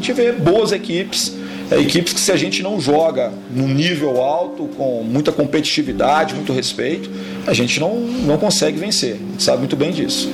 gente 0.00 0.12
vê 0.14 0.32
boas 0.32 0.72
equipes, 0.72 1.36
é, 1.70 1.78
equipes 1.78 2.14
que 2.14 2.20
se 2.20 2.32
a 2.32 2.36
gente 2.36 2.62
não 2.62 2.80
joga 2.80 3.30
num 3.54 3.68
nível 3.68 4.20
alto, 4.20 4.64
com 4.76 5.04
muita 5.04 5.30
competitividade, 5.30 6.34
muito 6.34 6.52
respeito, 6.52 7.10
a 7.46 7.52
gente 7.52 7.78
não, 7.78 8.00
não 8.00 8.38
consegue 8.38 8.78
vencer. 8.78 9.12
A 9.12 9.16
gente 9.16 9.42
sabe 9.42 9.58
muito 9.58 9.76
bem 9.76 9.92
disso. 9.92 10.30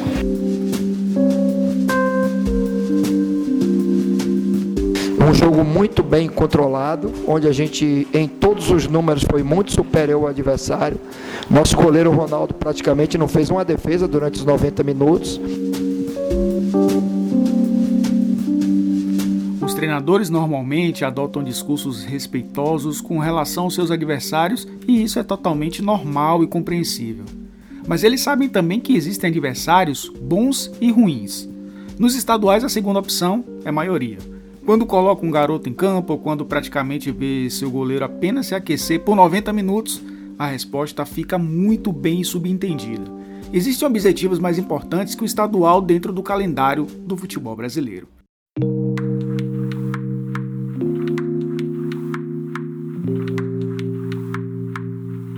Um 5.28 5.34
jogo 5.34 5.64
muito 5.64 6.04
bem 6.04 6.28
controlado, 6.28 7.12
onde 7.26 7.48
a 7.48 7.52
gente, 7.52 8.06
em 8.14 8.28
todos 8.28 8.70
os 8.70 8.86
números, 8.86 9.24
foi 9.28 9.42
muito 9.42 9.72
superior 9.72 10.22
ao 10.22 10.28
adversário. 10.28 10.98
Nosso 11.50 11.76
goleiro 11.76 12.12
Ronaldo 12.12 12.54
praticamente 12.54 13.18
não 13.18 13.26
fez 13.26 13.50
uma 13.50 13.64
defesa 13.64 14.06
durante 14.06 14.38
os 14.38 14.44
90 14.44 14.84
minutos. 14.84 15.40
Treinadores 19.76 20.30
normalmente 20.30 21.04
adotam 21.04 21.44
discursos 21.44 22.02
respeitosos 22.02 22.98
com 23.02 23.18
relação 23.18 23.64
aos 23.64 23.74
seus 23.74 23.90
adversários 23.90 24.66
e 24.88 25.02
isso 25.02 25.18
é 25.18 25.22
totalmente 25.22 25.82
normal 25.82 26.42
e 26.42 26.46
compreensível. 26.46 27.26
Mas 27.86 28.02
eles 28.02 28.22
sabem 28.22 28.48
também 28.48 28.80
que 28.80 28.96
existem 28.96 29.28
adversários 29.28 30.10
bons 30.18 30.72
e 30.80 30.90
ruins. 30.90 31.46
Nos 31.98 32.14
estaduais, 32.14 32.64
a 32.64 32.70
segunda 32.70 32.98
opção 32.98 33.44
é 33.66 33.70
maioria. 33.70 34.16
Quando 34.64 34.86
coloca 34.86 35.24
um 35.24 35.30
garoto 35.30 35.68
em 35.68 35.74
campo 35.74 36.14
ou 36.14 36.18
quando 36.18 36.46
praticamente 36.46 37.12
vê 37.12 37.48
seu 37.50 37.70
goleiro 37.70 38.06
apenas 38.06 38.46
se 38.46 38.54
aquecer 38.54 39.00
por 39.00 39.14
90 39.14 39.52
minutos, 39.52 40.02
a 40.38 40.46
resposta 40.46 41.04
fica 41.04 41.38
muito 41.38 41.92
bem 41.92 42.24
subentendida. 42.24 43.04
Existem 43.52 43.86
objetivos 43.86 44.38
mais 44.38 44.58
importantes 44.58 45.14
que 45.14 45.22
o 45.22 45.26
estadual 45.26 45.82
dentro 45.82 46.14
do 46.14 46.22
calendário 46.22 46.86
do 46.86 47.16
futebol 47.16 47.54
brasileiro. 47.54 48.15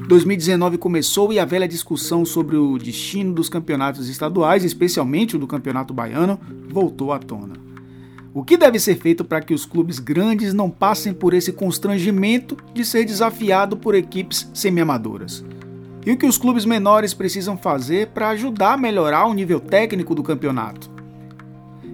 ...2019 0.09 0.79
começou 0.79 1.33
e 1.33 1.39
a 1.39 1.45
velha 1.45 1.69
discussão 1.69 2.25
sobre 2.25 2.57
o 2.57 2.79
destino 2.79 3.35
dos 3.35 3.51
campeonatos 3.51 4.09
estaduais, 4.09 4.65
especialmente 4.65 5.37
o 5.37 5.39
do 5.39 5.47
Campeonato 5.47 5.93
Baiano, 5.93 6.41
voltou 6.71 7.13
à 7.13 7.19
tona. 7.19 7.55
O 8.33 8.43
que 8.43 8.57
deve 8.57 8.79
ser 8.79 8.97
feito 8.97 9.25
para 9.25 9.41
que 9.41 9.53
os 9.53 9.67
clubes 9.67 9.99
grandes 9.99 10.55
não 10.55 10.71
passem 10.71 11.13
por 11.13 11.35
esse 11.35 11.53
constrangimento 11.53 12.57
de 12.73 12.85
ser 12.85 13.05
desafiado 13.05 13.77
por 13.77 13.95
equipes 13.95 14.49
semi-amadoras? 14.55 15.45
E 16.07 16.13
o 16.13 16.17
que 16.17 16.25
os 16.25 16.39
clubes 16.39 16.65
menores 16.65 17.13
precisam 17.13 17.59
fazer 17.59 18.09
para 18.09 18.31
ajudar 18.31 18.75
a 18.75 18.79
melhorar 18.79 19.27
o 19.27 19.35
nível 19.35 19.61
técnico 19.61 20.15
do 20.15 20.23
campeonato? 20.23 20.91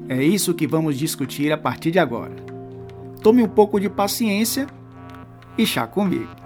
É 0.08 0.22
isso 0.22 0.54
que 0.54 0.66
vamos 0.66 0.96
discutir 0.96 1.50
a 1.50 1.58
partir 1.58 1.90
de 1.90 1.98
agora. 1.98 2.36
Tome 3.22 3.42
um 3.42 3.48
pouco 3.48 3.80
de 3.80 3.88
paciência 3.88 4.66
e 5.56 5.64
chá 5.64 5.86
comigo. 5.86 6.43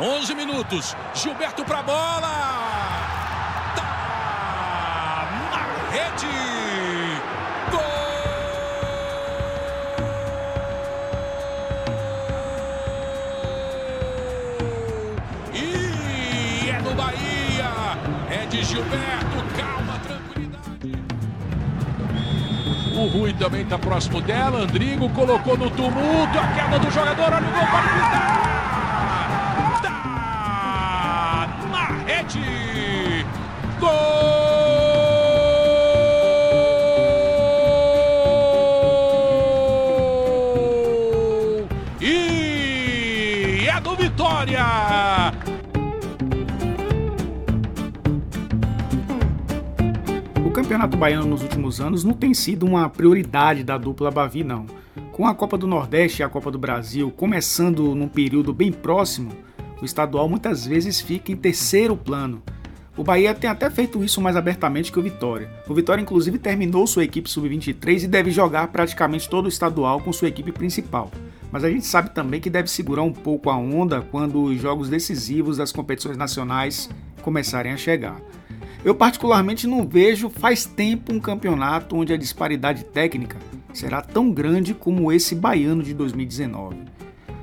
11 0.00 0.34
minutos. 0.36 0.96
Gilberto 1.12 1.64
para 1.64 1.80
a 1.80 1.82
bola. 1.82 2.28
Tá 3.74 5.28
na 5.50 5.58
rede. 5.90 6.28
Gol! 7.72 7.82
E 15.52 16.70
é 16.70 16.80
do 16.80 16.94
Bahia. 16.94 17.98
É 18.30 18.46
de 18.46 18.62
Gilberto. 18.62 19.42
Calma, 19.56 19.98
tranquilidade. 19.98 20.92
O 22.94 23.06
Rui 23.08 23.32
também 23.32 23.62
está 23.62 23.76
próximo 23.76 24.20
dela. 24.20 24.60
Andrigo 24.60 25.10
colocou 25.10 25.58
no 25.58 25.68
tumulto. 25.70 26.38
A 26.38 26.46
queda 26.54 26.78
do 26.78 26.88
jogador. 26.88 27.32
Olha 27.32 27.48
o 27.48 27.50
gol 27.50 27.66
para 27.66 28.47
Gol! 32.28 33.88
E 42.02 43.66
é 43.66 43.80
do 43.80 43.96
Vitória! 43.96 44.62
O 50.44 50.50
Campeonato 50.50 50.98
Baiano 50.98 51.28
nos 51.28 51.42
últimos 51.42 51.80
anos 51.80 52.04
não 52.04 52.12
tem 52.12 52.34
sido 52.34 52.66
uma 52.66 52.90
prioridade 52.90 53.64
da 53.64 53.78
dupla 53.78 54.10
Bavi, 54.10 54.44
não. 54.44 54.66
Com 55.12 55.26
a 55.26 55.34
Copa 55.34 55.56
do 55.56 55.66
Nordeste 55.66 56.20
e 56.20 56.24
a 56.24 56.28
Copa 56.28 56.50
do 56.50 56.58
Brasil 56.58 57.10
começando 57.10 57.94
num 57.94 58.06
período 58.06 58.52
bem 58.52 58.70
próximo, 58.70 59.32
o 59.80 59.84
estadual 59.84 60.28
muitas 60.28 60.66
vezes 60.66 61.00
fica 61.00 61.32
em 61.32 61.36
terceiro 61.36 61.96
plano. 61.96 62.42
O 62.96 63.04
Bahia 63.04 63.32
tem 63.32 63.48
até 63.48 63.70
feito 63.70 64.02
isso 64.02 64.20
mais 64.20 64.34
abertamente 64.34 64.90
que 64.90 64.98
o 64.98 65.02
Vitória. 65.02 65.48
O 65.68 65.74
Vitória, 65.74 66.02
inclusive, 66.02 66.36
terminou 66.36 66.84
sua 66.84 67.04
equipe 67.04 67.30
sub-23 67.30 68.02
e 68.02 68.08
deve 68.08 68.32
jogar 68.32 68.66
praticamente 68.68 69.28
todo 69.28 69.46
o 69.46 69.48
estadual 69.48 70.00
com 70.00 70.12
sua 70.12 70.26
equipe 70.26 70.50
principal. 70.50 71.08
Mas 71.52 71.62
a 71.62 71.70
gente 71.70 71.86
sabe 71.86 72.10
também 72.10 72.40
que 72.40 72.50
deve 72.50 72.68
segurar 72.68 73.02
um 73.02 73.12
pouco 73.12 73.50
a 73.50 73.56
onda 73.56 74.02
quando 74.02 74.42
os 74.42 74.60
jogos 74.60 74.88
decisivos 74.88 75.56
das 75.56 75.70
competições 75.70 76.16
nacionais 76.16 76.90
começarem 77.22 77.72
a 77.72 77.76
chegar. 77.76 78.20
Eu, 78.84 78.96
particularmente, 78.96 79.66
não 79.68 79.86
vejo 79.86 80.28
faz 80.28 80.64
tempo 80.64 81.12
um 81.12 81.20
campeonato 81.20 81.96
onde 81.96 82.12
a 82.12 82.16
disparidade 82.16 82.84
técnica 82.84 83.36
será 83.72 84.02
tão 84.02 84.32
grande 84.32 84.74
como 84.74 85.12
esse 85.12 85.36
baiano 85.36 85.84
de 85.84 85.94
2019. 85.94 86.97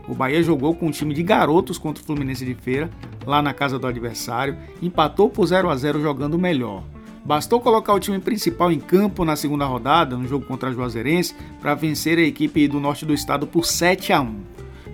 O 0.07 0.13
Bahia 0.13 0.43
jogou 0.43 0.75
com 0.75 0.87
um 0.87 0.91
time 0.91 1.13
de 1.13 1.23
garotos 1.23 1.77
contra 1.77 2.01
o 2.01 2.05
Fluminense 2.05 2.45
de 2.45 2.53
Feira, 2.53 2.89
lá 3.25 3.41
na 3.41 3.53
casa 3.53 3.79
do 3.79 3.87
adversário, 3.87 4.57
empatou 4.81 5.29
por 5.29 5.45
0 5.45 5.69
a 5.69 5.75
0 5.75 6.01
jogando 6.01 6.37
melhor. 6.37 6.83
Bastou 7.23 7.59
colocar 7.59 7.93
o 7.93 7.99
time 7.99 8.19
principal 8.19 8.71
em 8.71 8.79
campo 8.79 9.25
na 9.25 9.35
segunda 9.35 9.65
rodada, 9.65 10.15
no 10.15 10.27
jogo 10.27 10.45
contra 10.45 10.69
a 10.69 10.71
Juazeirense, 10.71 11.35
para 11.59 11.73
vencer 11.73 12.19
a 12.19 12.21
equipe 12.21 12.67
do 12.67 12.79
norte 12.79 13.03
do 13.03 13.15
estado 13.15 13.47
por 13.47 13.65
7 13.65 14.13
a 14.13 14.21
1. 14.21 14.35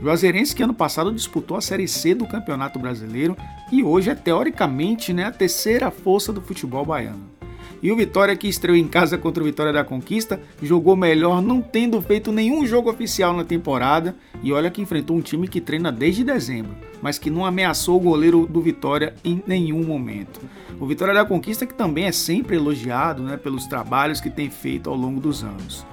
Juazeirense 0.02 0.56
que 0.56 0.64
ano 0.64 0.74
passado 0.74 1.14
disputou 1.14 1.58
a 1.58 1.62
Série 1.62 1.88
C 1.88 2.16
do 2.16 2.26
Campeonato 2.26 2.80
Brasileiro 2.80 3.36
e 3.72 3.84
hoje 3.84 4.10
é 4.10 4.16
teoricamente 4.16 5.12
né, 5.14 5.26
a 5.26 5.32
terceira 5.32 5.92
força 5.92 6.32
do 6.32 6.42
futebol 6.42 6.86
baiano. 6.86 7.41
E 7.82 7.92
o 7.92 7.96
Vitória, 7.96 8.36
que 8.36 8.48
estreou 8.48 8.78
em 8.78 8.88
casa 8.88 9.18
contra 9.18 9.42
o 9.42 9.46
Vitória 9.46 9.74
da 9.74 9.84
Conquista, 9.84 10.40
jogou 10.62 10.96
melhor, 10.96 11.42
não 11.42 11.62
tendo 11.62 12.00
feito 12.02 12.32
nenhum 12.32 12.66
jogo 12.66 12.92
oficial 12.92 13.36
na 13.36 13.44
temporada. 13.44 14.16
E 14.44 14.54
olha 14.54 14.70
que 14.70 14.82
enfrentou 14.82 15.18
um 15.18 15.22
time 15.22 15.48
que 15.48 15.60
treina 15.60 15.92
desde 15.92 16.24
dezembro, 16.24 16.76
mas 17.02 17.18
que 17.18 17.32
não 17.32 17.46
ameaçou 17.46 17.98
o 17.98 18.04
goleiro 18.04 18.46
do 18.46 18.62
Vitória 18.62 19.16
em 19.24 19.42
nenhum 19.48 19.84
momento. 19.84 20.40
O 20.80 20.86
Vitória 20.86 21.14
da 21.14 21.26
Conquista, 21.26 21.66
que 21.66 21.74
também 21.74 22.06
é 22.06 22.12
sempre 22.12 22.56
elogiado 22.56 23.24
né, 23.24 23.36
pelos 23.36 23.66
trabalhos 23.66 24.22
que 24.22 24.30
tem 24.30 24.50
feito 24.50 24.90
ao 24.90 24.96
longo 24.96 25.20
dos 25.20 25.44
anos. 25.44 25.86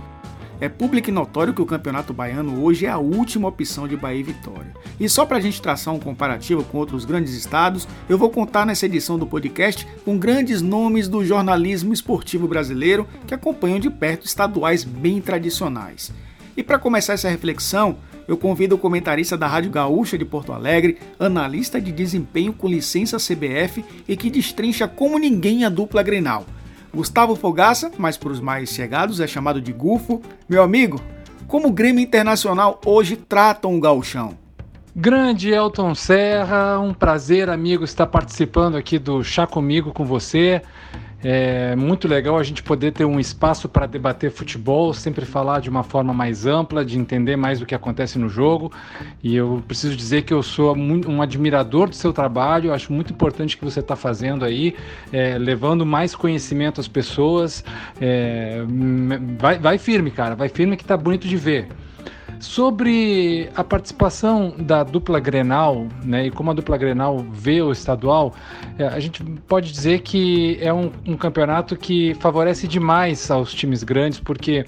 É 0.61 0.69
público 0.69 1.09
e 1.09 1.13
notório 1.13 1.55
que 1.55 1.63
o 1.63 1.67
Campeonato 1.67 2.13
Baiano 2.13 2.65
hoje 2.65 2.85
é 2.85 2.89
a 2.89 2.99
última 2.99 3.47
opção 3.47 3.87
de 3.87 3.97
Bahia 3.97 4.19
e 4.19 4.25
Vitória. 4.25 4.75
E 4.99 5.09
só 5.09 5.25
para 5.25 5.37
a 5.37 5.41
gente 5.41 5.63
traçar 5.63 5.95
um 5.95 6.01
comparativo 6.01 6.65
com 6.65 6.79
outros 6.79 7.05
grandes 7.05 7.33
estados, 7.35 7.87
eu 8.09 8.19
vou 8.19 8.29
contar 8.29 8.67
nessa 8.67 8.87
edição 8.87 9.17
do 9.17 9.25
podcast 9.25 9.87
com 10.05 10.19
grandes 10.19 10.61
nomes 10.61 11.07
do 11.07 11.25
jornalismo 11.25 11.93
esportivo 11.93 12.49
brasileiro 12.49 13.07
que 13.25 13.35
acompanham 13.35 13.79
de 13.79 13.89
perto 13.89 14.27
estaduais 14.27 14.83
bem 14.83 15.21
tradicionais. 15.21 16.13
E 16.57 16.63
para 16.65 16.77
começar 16.77 17.13
essa 17.13 17.29
reflexão, 17.29 17.97
eu 18.27 18.37
convido 18.37 18.75
o 18.75 18.79
comentarista 18.79 19.39
da 19.39 19.47
Rádio 19.47 19.71
Gaúcha 19.71 20.19
de 20.19 20.25
Porto 20.25 20.53
Alegre, 20.53 20.99
analista 21.21 21.81
de 21.81 21.93
desempenho 21.93 22.53
com 22.53 22.67
licença 22.67 23.17
CBF 23.17 23.85
e 24.09 24.17
que 24.17 24.29
destrincha 24.29 24.89
como 24.89 25.21
ninguém 25.21 25.65
a 25.65 25.69
dupla 25.69 26.03
Grenal. 26.03 26.45
Gustavo 26.95 27.37
Fogaça, 27.37 27.91
mas 27.99 28.17
para 28.17 28.33
os 28.33 28.41
mais 28.41 28.71
chegados 28.71 29.21
é 29.21 29.27
chamado 29.27 29.61
de 29.61 29.73
Gufo. 29.73 30.23
Meu 30.49 30.63
amigo, 30.63 31.01
como 31.47 31.69
o 31.69 31.73
Grêmio 31.73 32.03
Internacional 32.03 32.81
hoje 32.85 33.17
tratam 33.17 33.77
o 33.77 33.81
gauchão? 33.81 34.37
Grande 34.95 35.51
Elton 35.51 35.95
Serra, 35.95 36.79
um 36.81 36.93
prazer, 36.93 37.49
amigo, 37.49 37.85
estar 37.85 38.07
participando 38.07 38.77
aqui 38.77 38.99
do 38.99 39.23
Chá 39.23 39.47
Comigo 39.47 39.93
com 39.93 40.05
você. 40.05 40.61
É 41.23 41.75
muito 41.75 42.07
legal 42.07 42.39
a 42.39 42.45
gente 42.45 42.63
poder 42.63 42.93
ter 42.93 43.05
um 43.05 43.19
espaço 43.19 43.69
para 43.69 43.87
debater 43.87 44.31
futebol, 44.31 44.95
sempre 44.95 45.27
falar 45.27 45.61
de 45.61 45.69
uma 45.69 45.83
forma 45.83 46.15
mais 46.15 46.47
ampla, 46.47 46.85
de 46.85 46.97
entender 46.97 47.35
mais 47.35 47.61
o 47.61 47.67
que 47.67 47.75
acontece 47.75 48.19
no 48.19 48.29
jogo. 48.29 48.71
E 49.23 49.35
eu 49.35 49.63
preciso 49.67 49.97
dizer 49.97 50.23
que 50.23 50.33
eu 50.33 50.43
sou 50.45 50.77
um 50.77 51.21
admirador 51.21 51.89
do 51.89 51.97
seu 51.97 52.13
trabalho, 52.13 52.73
acho 52.73 52.93
muito 52.93 53.13
importante 53.13 53.57
o 53.57 53.59
que 53.59 53.65
você 53.65 53.81
está 53.81 53.97
fazendo 53.97 54.45
aí, 54.45 54.77
é, 55.13 55.37
levando 55.37 55.85
mais 55.85 56.15
conhecimento 56.15 56.81
às 56.81 56.87
pessoas. 56.87 57.65
É, 58.01 58.63
vai, 59.39 59.59
vai 59.59 59.77
firme, 59.77 60.13
cara, 60.13 60.37
vai 60.37 60.49
firme 60.49 60.77
que 60.77 60.85
tá 60.85 60.97
bonito 60.97 61.27
de 61.27 61.37
ver. 61.37 61.69
Sobre 62.41 63.51
a 63.57 63.65
participação 63.65 64.55
da 64.57 64.85
dupla 64.85 65.19
Grenal, 65.19 65.89
né, 66.05 66.27
e 66.27 66.31
como 66.31 66.51
a 66.51 66.55
dupla 66.55 66.77
Grenal 66.77 67.19
vê 67.33 67.61
o 67.61 67.73
estadual, 67.73 68.33
é, 68.79 68.87
a 68.87 69.01
gente 69.01 69.25
pode 69.47 69.73
dizer 69.73 70.01
que 70.01 70.57
é 70.61 70.73
um, 70.73 70.93
um 71.07 71.17
campeonato 71.17 71.77
que 71.77 72.15
favorece 72.21 72.69
demais 72.69 73.29
aos 73.31 73.53
times 73.53 73.83
grandes, 73.83 74.21
porque 74.21 74.65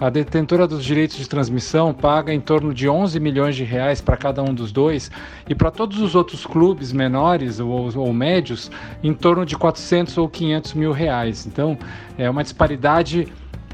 a 0.00 0.08
detentora 0.08 0.66
dos 0.66 0.82
direitos 0.82 1.18
de 1.18 1.28
transmissão 1.28 1.92
paga 1.92 2.32
em 2.32 2.40
torno 2.40 2.72
de 2.72 2.88
11 2.88 3.20
milhões 3.20 3.54
de 3.54 3.64
reais 3.64 4.00
para 4.00 4.16
cada 4.16 4.42
um 4.42 4.54
dos 4.54 4.72
dois 4.72 5.10
e 5.46 5.54
para 5.54 5.70
todos 5.70 6.00
os 6.00 6.14
outros 6.14 6.46
clubes 6.46 6.90
menores 6.90 7.60
ou, 7.60 7.94
ou, 7.94 8.12
médios 8.12 8.70
em 9.02 9.12
torno 9.12 9.44
de 9.44 9.58
400 9.58 10.16
ou 10.16 10.26
500 10.26 10.72
mil 10.72 10.92
reais. 10.92 11.46
Então 11.46 11.76
é 12.16 12.30
uma 12.30 12.42
disparidade 12.42 13.28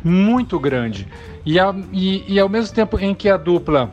muito 0.07 0.59
grande. 0.59 1.09
E, 1.45 1.59
a, 1.59 1.75
e, 1.93 2.25
e 2.29 2.39
ao 2.39 2.49
mesmo 2.49 2.75
tempo 2.75 2.99
em 2.99 3.13
que 3.13 3.29
a 3.29 3.37
dupla 3.37 3.91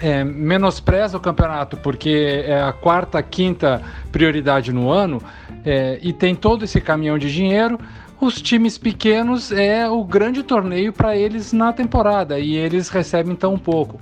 é, 0.00 0.24
menospreza 0.24 1.16
o 1.16 1.20
campeonato 1.20 1.76
porque 1.76 2.44
é 2.46 2.62
a 2.62 2.72
quarta, 2.72 3.22
quinta 3.22 3.82
prioridade 4.10 4.72
no 4.72 4.90
ano 4.90 5.22
é, 5.64 5.98
e 6.02 6.12
tem 6.12 6.34
todo 6.34 6.64
esse 6.64 6.80
caminhão 6.80 7.18
de 7.18 7.32
dinheiro, 7.32 7.78
os 8.20 8.40
times 8.40 8.78
pequenos 8.78 9.52
é 9.52 9.88
o 9.88 10.02
grande 10.04 10.42
torneio 10.42 10.92
para 10.92 11.16
eles 11.16 11.52
na 11.52 11.72
temporada 11.72 12.38
e 12.38 12.56
eles 12.56 12.88
recebem 12.88 13.36
tão 13.36 13.58
pouco. 13.58 14.00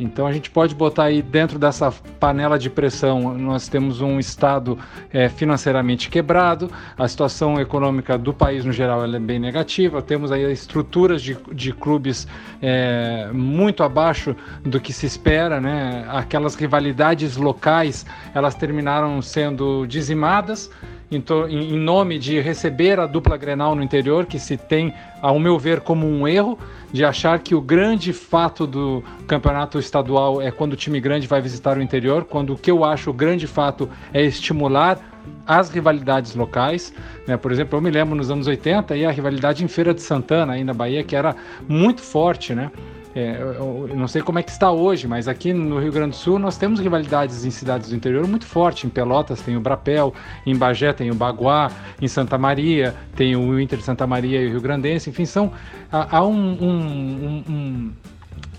Então 0.00 0.26
a 0.26 0.32
gente 0.32 0.50
pode 0.50 0.74
botar 0.74 1.04
aí 1.04 1.20
dentro 1.20 1.58
dessa 1.58 1.92
panela 2.18 2.58
de 2.58 2.70
pressão, 2.70 3.36
nós 3.36 3.68
temos 3.68 4.00
um 4.00 4.18
estado 4.18 4.78
é, 5.12 5.28
financeiramente 5.28 6.08
quebrado, 6.08 6.70
a 6.96 7.06
situação 7.06 7.60
econômica 7.60 8.16
do 8.16 8.32
país 8.32 8.64
no 8.64 8.72
geral 8.72 9.04
é 9.04 9.18
bem 9.18 9.38
negativa, 9.38 10.00
temos 10.00 10.32
aí 10.32 10.50
estruturas 10.50 11.20
de, 11.20 11.36
de 11.52 11.72
clubes 11.72 12.26
é, 12.62 13.28
muito 13.32 13.82
abaixo 13.82 14.34
do 14.62 14.80
que 14.80 14.92
se 14.92 15.04
espera, 15.04 15.60
né? 15.60 16.06
Aquelas 16.08 16.54
rivalidades 16.54 17.36
locais, 17.36 18.06
elas 18.34 18.54
terminaram 18.54 19.20
sendo 19.20 19.86
dizimadas 19.86 20.70
em, 21.10 21.78
nome 21.78 22.18
de 22.18 22.40
receber 22.40 23.00
a 23.00 23.06
dupla 23.06 23.36
Grenal 23.36 23.74
no 23.74 23.82
interior, 23.82 24.26
que 24.26 24.38
se 24.38 24.56
tem, 24.56 24.94
ao 25.20 25.38
meu 25.40 25.58
ver, 25.58 25.80
como 25.80 26.06
um 26.06 26.26
erro, 26.26 26.58
de 26.92 27.04
achar 27.04 27.38
que 27.40 27.54
o 27.54 27.60
grande 27.60 28.12
fato 28.12 28.66
do 28.66 29.02
campeonato 29.26 29.78
estadual 29.78 30.40
é 30.40 30.50
quando 30.50 30.74
o 30.74 30.76
time 30.76 31.00
grande 31.00 31.26
vai 31.26 31.40
visitar 31.40 31.76
o 31.76 31.82
interior, 31.82 32.24
quando 32.24 32.52
o 32.52 32.56
que 32.56 32.70
eu 32.70 32.84
acho 32.84 33.10
o 33.10 33.12
grande 33.12 33.46
fato 33.46 33.88
é 34.12 34.22
estimular 34.22 34.98
as 35.46 35.70
rivalidades 35.70 36.34
locais. 36.34 36.94
Né? 37.26 37.36
Por 37.36 37.50
exemplo, 37.50 37.76
eu 37.76 37.82
me 37.82 37.90
lembro 37.90 38.14
nos 38.14 38.30
anos 38.30 38.46
80 38.46 38.96
e 38.96 39.04
a 39.04 39.10
rivalidade 39.10 39.64
em 39.64 39.68
Feira 39.68 39.92
de 39.92 40.02
Santana, 40.02 40.54
aí 40.54 40.64
na 40.64 40.72
Bahia, 40.72 41.02
que 41.02 41.16
era 41.16 41.34
muito 41.68 42.00
forte, 42.00 42.54
né? 42.54 42.70
É, 43.14 43.36
eu, 43.40 43.88
eu 43.88 43.96
não 43.96 44.06
sei 44.06 44.22
como 44.22 44.38
é 44.38 44.42
que 44.42 44.50
está 44.50 44.70
hoje, 44.70 45.08
mas 45.08 45.26
aqui 45.26 45.52
no 45.52 45.80
Rio 45.80 45.90
Grande 45.90 46.10
do 46.10 46.16
Sul 46.16 46.38
nós 46.38 46.56
temos 46.56 46.78
rivalidades 46.78 47.44
em 47.44 47.50
cidades 47.50 47.90
do 47.90 47.96
interior 47.96 48.26
muito 48.26 48.46
forte. 48.46 48.86
Em 48.86 48.90
Pelotas 48.90 49.40
tem 49.40 49.56
o 49.56 49.60
Brapel, 49.60 50.14
em 50.46 50.56
Bagé 50.56 50.92
tem 50.92 51.10
o 51.10 51.14
Baguá, 51.14 51.70
em 52.00 52.06
Santa 52.06 52.38
Maria 52.38 52.94
tem 53.16 53.34
o 53.34 53.60
Inter 53.60 53.78
de 53.78 53.84
Santa 53.84 54.06
Maria 54.06 54.40
e 54.40 54.46
o 54.46 54.50
Rio 54.50 54.60
Grandense. 54.60 55.10
Enfim, 55.10 55.24
são, 55.24 55.52
há, 55.90 56.18
há 56.18 56.24
um, 56.24 56.52
um, 56.62 57.44
um, 57.48 57.92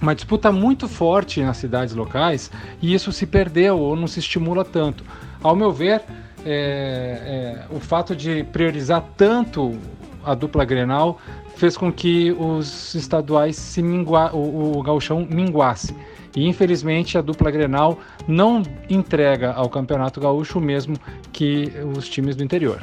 uma 0.01 0.13
disputa 0.13 0.51
muito 0.51 0.87
forte 0.87 1.41
nas 1.41 1.57
cidades 1.57 1.95
locais 1.95 2.51
e 2.81 2.93
isso 2.93 3.11
se 3.13 3.25
perdeu 3.25 3.79
ou 3.79 3.95
não 3.95 4.07
se 4.07 4.19
estimula 4.19 4.65
tanto. 4.65 5.03
Ao 5.41 5.55
meu 5.55 5.71
ver, 5.71 6.01
é, 6.45 7.63
é, 7.69 7.75
o 7.75 7.79
fato 7.79 8.15
de 8.15 8.43
priorizar 8.45 9.03
tanto 9.15 9.77
a 10.25 10.35
dupla 10.35 10.65
Grenal 10.65 11.19
fez 11.61 11.77
com 11.77 11.93
que 11.93 12.31
os 12.31 12.95
estaduais 12.95 13.55
se 13.55 13.83
mingua, 13.83 14.35
o, 14.35 14.79
o 14.79 14.81
gauchão 14.81 15.27
minguasse. 15.29 15.95
E 16.35 16.47
infelizmente 16.47 17.19
a 17.19 17.21
dupla 17.21 17.51
Grenal 17.51 17.99
não 18.27 18.63
entrega 18.89 19.53
ao 19.53 19.69
Campeonato 19.69 20.19
Gaúcho 20.19 20.57
o 20.57 20.61
mesmo 20.61 20.97
que 21.31 21.71
os 21.95 22.09
times 22.09 22.35
do 22.35 22.43
interior. 22.43 22.81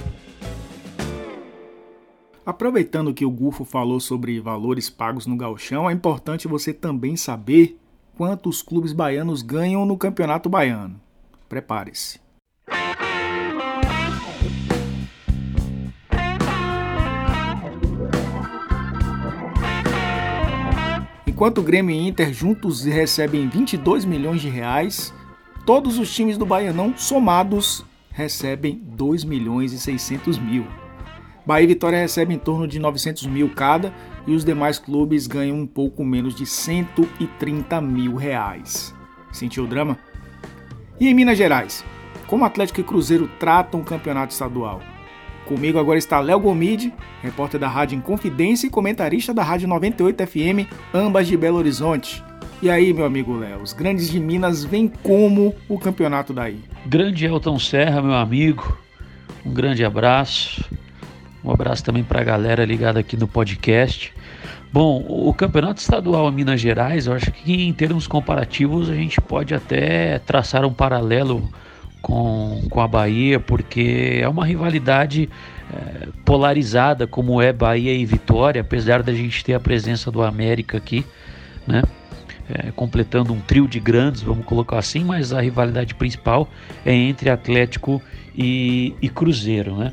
Aproveitando 2.47 3.13
que 3.13 3.25
o 3.25 3.31
Gufo 3.33 3.65
falou 3.65 3.99
sobre 3.99 4.39
valores 4.39 4.89
pagos 4.89 5.27
no 5.27 5.37
gauchão, 5.37 5.91
é 5.91 5.93
importante 5.93 6.47
você 6.47 6.73
também 6.73 7.17
saber 7.17 7.77
quanto 8.17 8.49
os 8.49 8.63
clubes 8.63 8.93
baianos 8.93 9.43
ganham 9.43 9.85
no 9.85 9.99
Campeonato 9.99 10.49
Baiano. 10.49 11.01
Prepare-se. 11.49 12.28
Enquanto 21.39 21.63
Grêmio 21.63 21.95
e 21.95 22.09
Inter 22.09 22.33
juntos 22.33 22.83
recebem 22.83 23.49
22 23.49 24.05
milhões 24.05 24.41
de 24.41 24.49
reais, 24.49 25.15
todos 25.65 25.97
os 25.97 26.13
times 26.13 26.37
do 26.37 26.45
Baianão 26.45 26.93
somados 26.97 27.85
recebem 28.11 28.83
2 28.85 29.23
milhões 29.23 29.73
e 29.73 29.79
600 29.79 30.37
mil. 30.37 30.67
Bahia 31.47 31.63
e 31.63 31.69
Vitória 31.69 31.97
recebem 31.97 32.35
em 32.35 32.41
torno 32.41 32.67
de 32.67 32.81
900 32.81 33.29
mil 33.29 33.51
cada 33.51 33.95
e 34.27 34.35
os 34.35 34.45
demais 34.45 34.81
clubes 34.81 35.29
ganham 35.29 35.57
um 35.57 35.65
pouco 35.65 36.05
menos 36.05 36.35
de 36.35 36.45
130 36.45 37.81
mil 37.83 38.17
reais. 38.17 38.93
Sentiu 39.31 39.63
o 39.63 39.69
drama? 39.69 39.97
E 40.99 41.07
em 41.07 41.15
Minas 41.15 41.39
Gerais, 41.39 41.85
como 42.27 42.45
Atlético 42.45 42.81
e 42.81 42.85
Cruzeiro 42.85 43.31
tratam 43.39 43.79
o 43.79 43.85
campeonato 43.85 44.33
estadual? 44.33 44.83
Comigo 45.49 45.79
agora 45.79 45.99
está 45.99 46.21
Léo 46.21 46.39
Gomide, 46.39 46.93
repórter 47.23 47.59
da 47.59 47.69
Rádio 47.69 47.97
Inconfidência 47.97 48.67
e 48.67 48.71
comentarista 48.71 49.33
da 49.33 49.43
Rádio 49.43 49.67
98 49.67 50.27
FM, 50.27 50.71
ambas 50.93 51.27
de 51.27 51.39
Belo 51.39 51.57
Horizonte. 51.57 52.23
E 52.61 52.69
aí, 52.69 52.93
meu 52.93 53.07
amigo 53.07 53.35
Léo, 53.35 53.63
os 53.63 53.73
grandes 53.73 54.11
de 54.11 54.21
Minas 54.21 54.63
vêm 54.63 54.93
como 55.03 55.55
o 55.67 55.79
campeonato 55.79 56.35
daí? 56.35 56.61
Grande 56.85 57.25
Elton 57.25 57.59
Serra, 57.59 58.03
meu 58.03 58.13
amigo, 58.13 58.77
um 59.43 59.51
grande 59.51 59.83
abraço. 59.83 60.63
Um 61.43 61.51
abraço 61.51 61.83
também 61.83 62.05
para 62.05 62.21
a 62.21 62.25
galera 62.25 62.63
ligada 62.67 63.01
aqui 63.01 63.17
no 63.17 63.27
podcast. 63.27 64.13
Bom, 64.71 65.03
o 65.09 65.33
campeonato 65.33 65.81
estadual 65.81 66.29
em 66.29 66.35
Minas 66.35 66.61
Gerais, 66.61 67.07
eu 67.07 67.15
acho 67.15 67.33
que 67.33 67.67
em 67.67 67.73
termos 67.73 68.07
comparativos 68.07 68.91
a 68.91 68.95
gente 68.95 69.19
pode 69.19 69.55
até 69.55 70.19
traçar 70.19 70.67
um 70.67 70.75
paralelo 70.75 71.49
com, 72.09 72.63
com 72.71 72.81
a 72.81 72.89
Bahia, 72.89 73.39
porque 73.39 74.19
é 74.23 74.27
uma 74.27 74.47
rivalidade 74.47 75.29
é, 75.71 76.09
polarizada, 76.25 77.07
como 77.07 77.43
é 77.43 77.53
Bahia 77.53 77.93
e 77.93 78.07
Vitória, 78.07 78.63
apesar 78.63 79.03
da 79.03 79.13
gente 79.13 79.45
ter 79.45 79.53
a 79.53 79.61
presença 79.61 80.11
do 80.11 80.23
América 80.23 80.79
aqui, 80.79 81.05
né? 81.67 81.83
É, 82.51 82.71
completando 82.71 83.31
um 83.35 83.41
trio 83.41 83.69
de 83.69 83.79
grandes, 83.79 84.23
vamos 84.23 84.47
colocar 84.47 84.79
assim, 84.79 85.05
mas 85.05 85.35
a 85.35 85.41
rivalidade 85.43 85.95
principal 85.95 86.49
é 86.83 86.95
entre 86.95 87.29
Atlético 87.29 88.01
e, 88.35 88.95
e 89.03 89.11
Cruzeiro, 89.11 89.77
né? 89.77 89.93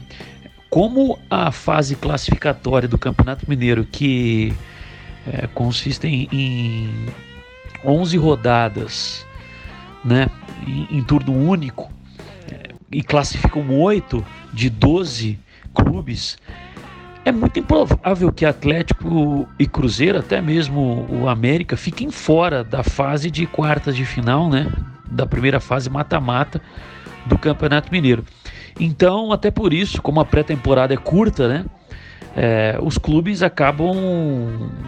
Como 0.69 1.19
a 1.29 1.51
fase 1.51 1.98
classificatória 1.98 2.88
do 2.88 2.98
Campeonato 2.98 3.45
Mineiro, 3.50 3.84
que 3.84 4.53
é, 5.27 5.48
consiste 5.48 6.07
em, 6.07 6.29
em 6.31 7.05
11 7.84 8.15
rodadas, 8.17 9.25
né, 10.03 10.29
em, 10.65 11.00
em 11.00 11.03
turno 11.03 11.34
único, 11.34 11.91
e 12.91 13.01
classificam 13.01 13.69
oito 13.79 14.25
de 14.53 14.69
12 14.69 15.39
clubes, 15.73 16.37
é 17.25 17.31
muito 17.31 17.57
improvável 17.57 18.31
que 18.31 18.45
Atlético 18.45 19.49
e 19.57 19.65
Cruzeiro, 19.65 20.19
até 20.19 20.39
mesmo 20.39 21.07
o 21.09 21.27
América, 21.27 21.75
fiquem 21.75 22.11
fora 22.11 22.63
da 22.63 22.83
fase 22.83 23.31
de 23.31 23.47
quartas 23.47 23.95
de 23.95 24.05
final, 24.05 24.47
né? 24.47 24.71
Da 25.09 25.25
primeira 25.25 25.59
fase 25.59 25.89
mata-mata 25.89 26.61
do 27.25 27.37
Campeonato 27.37 27.91
Mineiro. 27.91 28.23
Então, 28.79 29.31
até 29.31 29.49
por 29.49 29.73
isso, 29.73 30.01
como 30.03 30.19
a 30.19 30.25
pré-temporada 30.25 30.93
é 30.93 30.97
curta, 30.97 31.47
né? 31.47 31.65
É, 32.35 32.77
os 32.81 32.97
clubes 32.97 33.41
acabam 33.41 33.95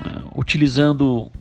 é, 0.05 0.21
utilizando 0.35 1.31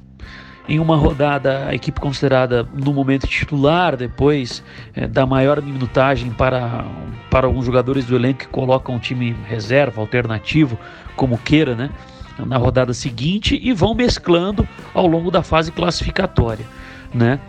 em 0.68 0.80
uma 0.80 0.96
rodada 0.96 1.66
a 1.68 1.74
equipe 1.74 2.00
considerada 2.00 2.66
no 2.74 2.92
momento 2.92 3.26
titular, 3.26 3.96
depois 3.96 4.62
é, 4.94 5.06
dá 5.06 5.24
maior 5.24 5.62
minutagem 5.62 6.30
para, 6.30 6.84
para 7.30 7.46
alguns 7.46 7.64
jogadores 7.64 8.04
do 8.04 8.16
elenco 8.16 8.40
que 8.40 8.48
colocam 8.48 8.96
um 8.96 8.98
time 8.98 9.36
reserva, 9.46 10.00
alternativo, 10.00 10.78
como 11.14 11.38
queira, 11.38 11.74
né? 11.74 11.90
Na 12.38 12.58
rodada 12.58 12.92
seguinte 12.92 13.58
e 13.62 13.72
vão 13.72 13.94
mesclando 13.94 14.68
ao 14.92 15.06
longo 15.06 15.30
da 15.30 15.42
fase 15.42 15.72
classificatória, 15.72 16.66
né? 17.14 17.40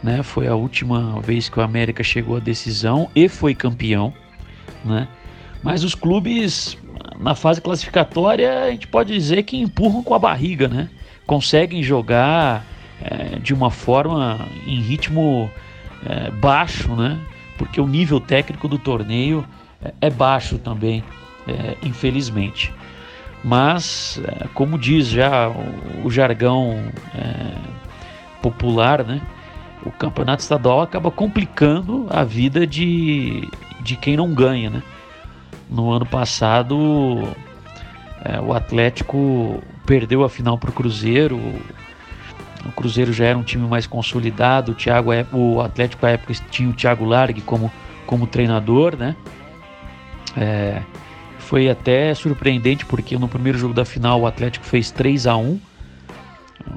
né? 0.04 0.22
Foi 0.22 0.48
a 0.48 0.54
última 0.56 1.20
vez 1.20 1.50
que 1.50 1.58
o 1.60 1.64
América 1.64 2.04
chegou 2.04 2.38
à 2.38 2.40
decisão 2.40 3.10
e 3.16 3.28
foi 3.28 3.56
campeão, 3.56 4.14
né? 4.86 5.08
Mas 5.64 5.84
os 5.84 5.96
clubes 5.96 6.78
na 7.20 7.34
fase 7.34 7.60
classificatória 7.60 8.64
a 8.64 8.70
gente 8.72 8.88
pode 8.88 9.12
dizer 9.12 9.42
que 9.44 9.58
empurram 9.58 10.04
com 10.04 10.14
a 10.14 10.20
barriga, 10.20 10.68
né? 10.68 10.88
Conseguem 11.26 11.82
jogar 11.82 12.64
é, 13.02 13.40
de 13.40 13.54
uma 13.54 13.70
forma 13.70 14.40
em 14.66 14.80
ritmo 14.80 15.50
é, 16.06 16.32
baixo, 16.32 16.96
né? 16.96 17.20
Porque 17.58 17.82
o 17.82 17.88
nível 17.88 18.20
técnico 18.20 18.68
do 18.68 18.78
torneio 18.78 19.46
é, 19.84 19.94
é 20.02 20.10
baixo 20.10 20.58
também, 20.58 21.04
é, 21.48 21.76
infelizmente. 21.84 22.74
Mas, 23.44 24.20
é, 24.26 24.48
como 24.54 24.78
diz 24.78 25.08
já 25.08 25.50
o, 25.50 26.08
o 26.08 26.12
jargão 26.12 26.84
é, 27.16 27.54
popular, 28.42 29.04
né? 29.04 29.22
O 29.86 29.92
campeonato 29.92 30.42
estadual 30.42 30.82
acaba 30.82 31.12
complicando 31.12 32.08
a 32.10 32.24
vida 32.24 32.66
de, 32.66 33.48
de 33.82 33.96
quem 33.96 34.18
não 34.18 34.34
ganha, 34.34 34.70
né? 34.70 34.84
No 35.70 35.92
ano 35.92 36.06
passado, 36.06 36.76
o 38.46 38.54
Atlético 38.54 39.62
perdeu 39.86 40.24
a 40.24 40.30
final 40.30 40.58
para 40.58 40.70
o 40.70 40.74
Cruzeiro, 40.74 41.38
o 42.68 42.72
Cruzeiro 42.72 43.14
já 43.14 43.26
era 43.26 43.38
um 43.38 43.44
time 43.44 43.68
mais 43.68 43.88
consolidado, 43.88 44.74
o, 44.74 44.76
Thiago, 44.76 45.14
é, 45.14 45.26
o 45.32 45.62
Atlético 45.62 46.06
à 46.06 46.10
época 46.10 46.34
tinha 46.50 46.70
o 46.70 46.74
Thiago 46.74 47.06
Largue 47.06 47.42
como, 47.42 47.72
como 48.06 48.28
treinador, 48.28 48.96
né? 48.96 49.16
É, 50.36 50.82
foi 51.40 51.70
até 51.70 52.14
surpreendente 52.14 52.86
porque 52.86 53.18
no 53.18 53.28
primeiro 53.28 53.58
jogo 53.58 53.74
da 53.74 53.86
final 53.86 54.22
o 54.22 54.28
Atlético 54.28 54.66
fez 54.66 54.92
3 54.92 55.26
a 55.28 55.38
1 55.38 55.60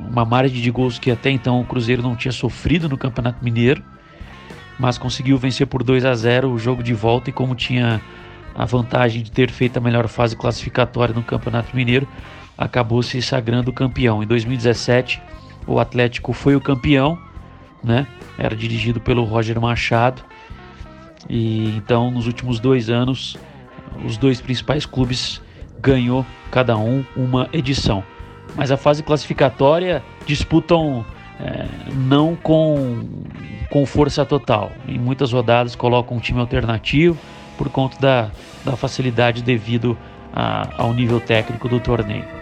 uma 0.09 0.25
margem 0.25 0.61
de 0.61 0.71
gols 0.71 0.99
que 0.99 1.11
até 1.11 1.31
então 1.31 1.61
o 1.61 1.65
Cruzeiro 1.65 2.03
não 2.03 2.15
tinha 2.15 2.33
sofrido 2.33 2.89
no 2.89 2.97
Campeonato 2.97 3.45
Mineiro, 3.45 3.83
mas 4.79 4.97
conseguiu 4.97 5.37
vencer 5.37 5.67
por 5.67 5.83
2 5.83 6.05
a 6.05 6.15
0 6.15 6.51
o 6.51 6.59
jogo 6.59 6.83
de 6.83 6.95
volta 6.95 7.31
e 7.31 7.33
como 7.33 7.55
tinha 7.55 8.01
a 8.55 8.65
vantagem 8.65 9.23
de 9.23 9.31
ter 9.31 9.51
feito 9.51 9.77
a 9.77 9.81
melhor 9.81 10.07
fase 10.09 10.37
classificatória 10.37 11.15
no 11.15 11.23
Campeonato 11.23 11.75
Mineiro, 11.75 12.07
acabou 12.57 13.03
se 13.03 13.21
sagrando 13.23 13.73
campeão. 13.73 14.23
Em 14.23 14.27
2017, 14.27 15.21
o 15.71 15.79
Atlético 15.79 16.33
foi 16.33 16.57
o 16.57 16.61
campeão, 16.61 17.17
né? 17.83 18.07
Era 18.37 18.57
dirigido 18.57 19.01
pelo 19.01 19.25
Roger 19.25 19.61
Machado. 19.61 20.23
E 21.29 21.69
então, 21.77 22.11
nos 22.11 22.27
últimos 22.27 22.59
dois 22.59 22.91
anos, 22.91 23.39
os 24.05 24.17
dois 24.17 24.41
principais 24.41 24.85
clubes 24.85 25.41
ganhou 25.81 26.27
cada 26.51 26.77
um 26.77 27.05
uma 27.17 27.49
edição. 27.53 28.03
Mas 28.57 28.73
a 28.73 28.77
fase 28.77 29.03
classificatória 29.03 30.03
disputam 30.27 31.05
é, 31.39 31.67
não 31.95 32.35
com, 32.35 33.09
com 33.71 33.87
força 33.87 34.25
total. 34.27 34.73
Em 34.89 34.99
muitas 34.99 35.33
rodadas 35.33 35.77
colocam 35.77 36.17
um 36.17 36.21
time 36.21 36.41
alternativo 36.41 37.17
por 37.57 37.69
conta 37.69 37.97
da, 38.01 38.31
da 38.65 38.77
facilidade 38.77 39.43
devido 39.43 39.97
a, 40.33 40.83
ao 40.83 40.93
nível 40.93 41.21
técnico 41.21 41.69
do 41.69 41.79
torneio. 41.79 42.40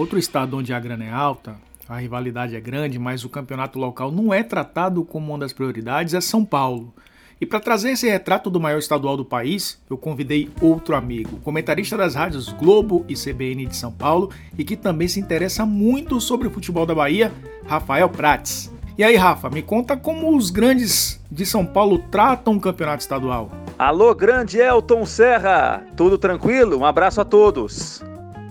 Outro 0.00 0.18
estado 0.18 0.56
onde 0.56 0.72
a 0.72 0.80
grana 0.80 1.04
é 1.04 1.10
alta, 1.10 1.56
a 1.86 1.98
rivalidade 1.98 2.56
é 2.56 2.60
grande, 2.60 2.98
mas 2.98 3.22
o 3.22 3.28
campeonato 3.28 3.78
local 3.78 4.10
não 4.10 4.32
é 4.32 4.42
tratado 4.42 5.04
como 5.04 5.30
uma 5.30 5.38
das 5.38 5.52
prioridades 5.52 6.14
é 6.14 6.22
São 6.22 6.42
Paulo. 6.42 6.94
E 7.38 7.44
para 7.44 7.60
trazer 7.60 7.90
esse 7.90 8.08
retrato 8.08 8.48
do 8.48 8.58
maior 8.58 8.78
estadual 8.78 9.14
do 9.14 9.26
país, 9.26 9.78
eu 9.90 9.98
convidei 9.98 10.48
outro 10.62 10.96
amigo, 10.96 11.38
comentarista 11.40 11.98
das 11.98 12.14
rádios 12.14 12.48
Globo 12.48 13.04
e 13.10 13.14
CBN 13.14 13.66
de 13.66 13.76
São 13.76 13.92
Paulo 13.92 14.30
e 14.56 14.64
que 14.64 14.74
também 14.74 15.06
se 15.06 15.20
interessa 15.20 15.66
muito 15.66 16.18
sobre 16.18 16.48
o 16.48 16.50
futebol 16.50 16.86
da 16.86 16.94
Bahia, 16.94 17.30
Rafael 17.66 18.08
Prates. 18.08 18.72
E 18.96 19.04
aí, 19.04 19.16
Rafa, 19.16 19.50
me 19.50 19.60
conta 19.60 19.98
como 19.98 20.34
os 20.34 20.48
grandes 20.48 21.20
de 21.30 21.44
São 21.44 21.66
Paulo 21.66 21.98
tratam 22.10 22.56
o 22.56 22.60
campeonato 22.60 23.02
estadual. 23.02 23.50
Alô, 23.78 24.14
grande 24.14 24.56
Elton 24.56 25.04
Serra! 25.04 25.84
Tudo 25.94 26.16
tranquilo? 26.16 26.78
Um 26.78 26.86
abraço 26.86 27.20
a 27.20 27.24
todos. 27.26 28.02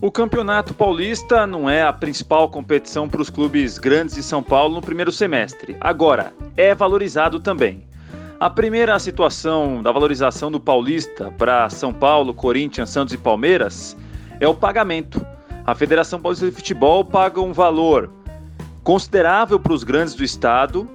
O 0.02 0.10
Campeonato 0.10 0.74
Paulista 0.74 1.46
não 1.46 1.70
é 1.70 1.84
a 1.84 1.92
principal 1.92 2.48
competição 2.48 3.10
para 3.10 3.22
os 3.22 3.30
clubes 3.30 3.78
grandes 3.78 4.16
de 4.16 4.24
São 4.24 4.42
Paulo 4.42 4.76
no 4.76 4.82
primeiro 4.82 5.12
semestre. 5.12 5.76
Agora, 5.82 6.34
é 6.56 6.74
valorizado 6.74 7.38
também. 7.38 7.84
A 8.40 8.50
primeira 8.50 8.98
situação 8.98 9.84
da 9.84 9.92
valorização 9.92 10.50
do 10.50 10.58
Paulista 10.58 11.34
para 11.38 11.70
São 11.70 11.92
Paulo, 11.92 12.34
Corinthians, 12.34 12.92
Santos 12.92 13.14
e 13.14 13.18
Palmeiras 13.18 13.98
é 14.40 14.48
o 14.48 14.56
pagamento. 14.56 15.26
A 15.66 15.76
Federação 15.76 16.22
Paulista 16.22 16.46
de 16.46 16.56
Futebol 16.56 17.04
paga 17.04 17.42
um 17.42 17.52
valor 17.52 18.10
considerável 18.86 19.60
para 19.60 19.74
os 19.74 19.84
grandes 19.84 20.16
do 20.16 20.24
estado 20.24 20.90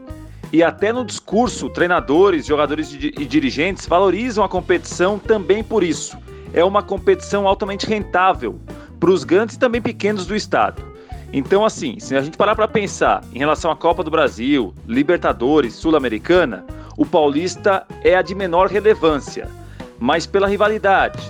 e 0.50 0.62
até 0.62 0.94
no 0.94 1.04
discurso, 1.04 1.68
treinadores, 1.68 2.46
jogadores 2.46 2.90
e 2.90 3.26
dirigentes 3.26 3.86
valorizam 3.86 4.42
a 4.42 4.48
competição 4.48 5.18
também 5.18 5.62
por 5.62 5.84
isso. 5.84 6.16
É 6.54 6.64
uma 6.64 6.82
competição 6.82 7.46
altamente 7.46 7.84
rentável 7.84 8.58
para 9.04 9.12
os 9.12 9.22
grandes 9.22 9.56
e 9.56 9.58
também 9.58 9.82
pequenos 9.82 10.26
do 10.26 10.34
estado. 10.34 10.82
Então, 11.30 11.62
assim, 11.62 12.00
se 12.00 12.16
a 12.16 12.22
gente 12.22 12.38
parar 12.38 12.56
para 12.56 12.66
pensar 12.66 13.22
em 13.34 13.38
relação 13.38 13.70
à 13.70 13.76
Copa 13.76 14.02
do 14.02 14.10
Brasil, 14.10 14.72
Libertadores, 14.88 15.74
Sul-Americana, 15.74 16.64
o 16.96 17.04
Paulista 17.04 17.86
é 18.02 18.14
a 18.14 18.22
de 18.22 18.34
menor 18.34 18.66
relevância. 18.66 19.46
Mas 19.98 20.24
pela 20.24 20.48
rivalidade, 20.48 21.20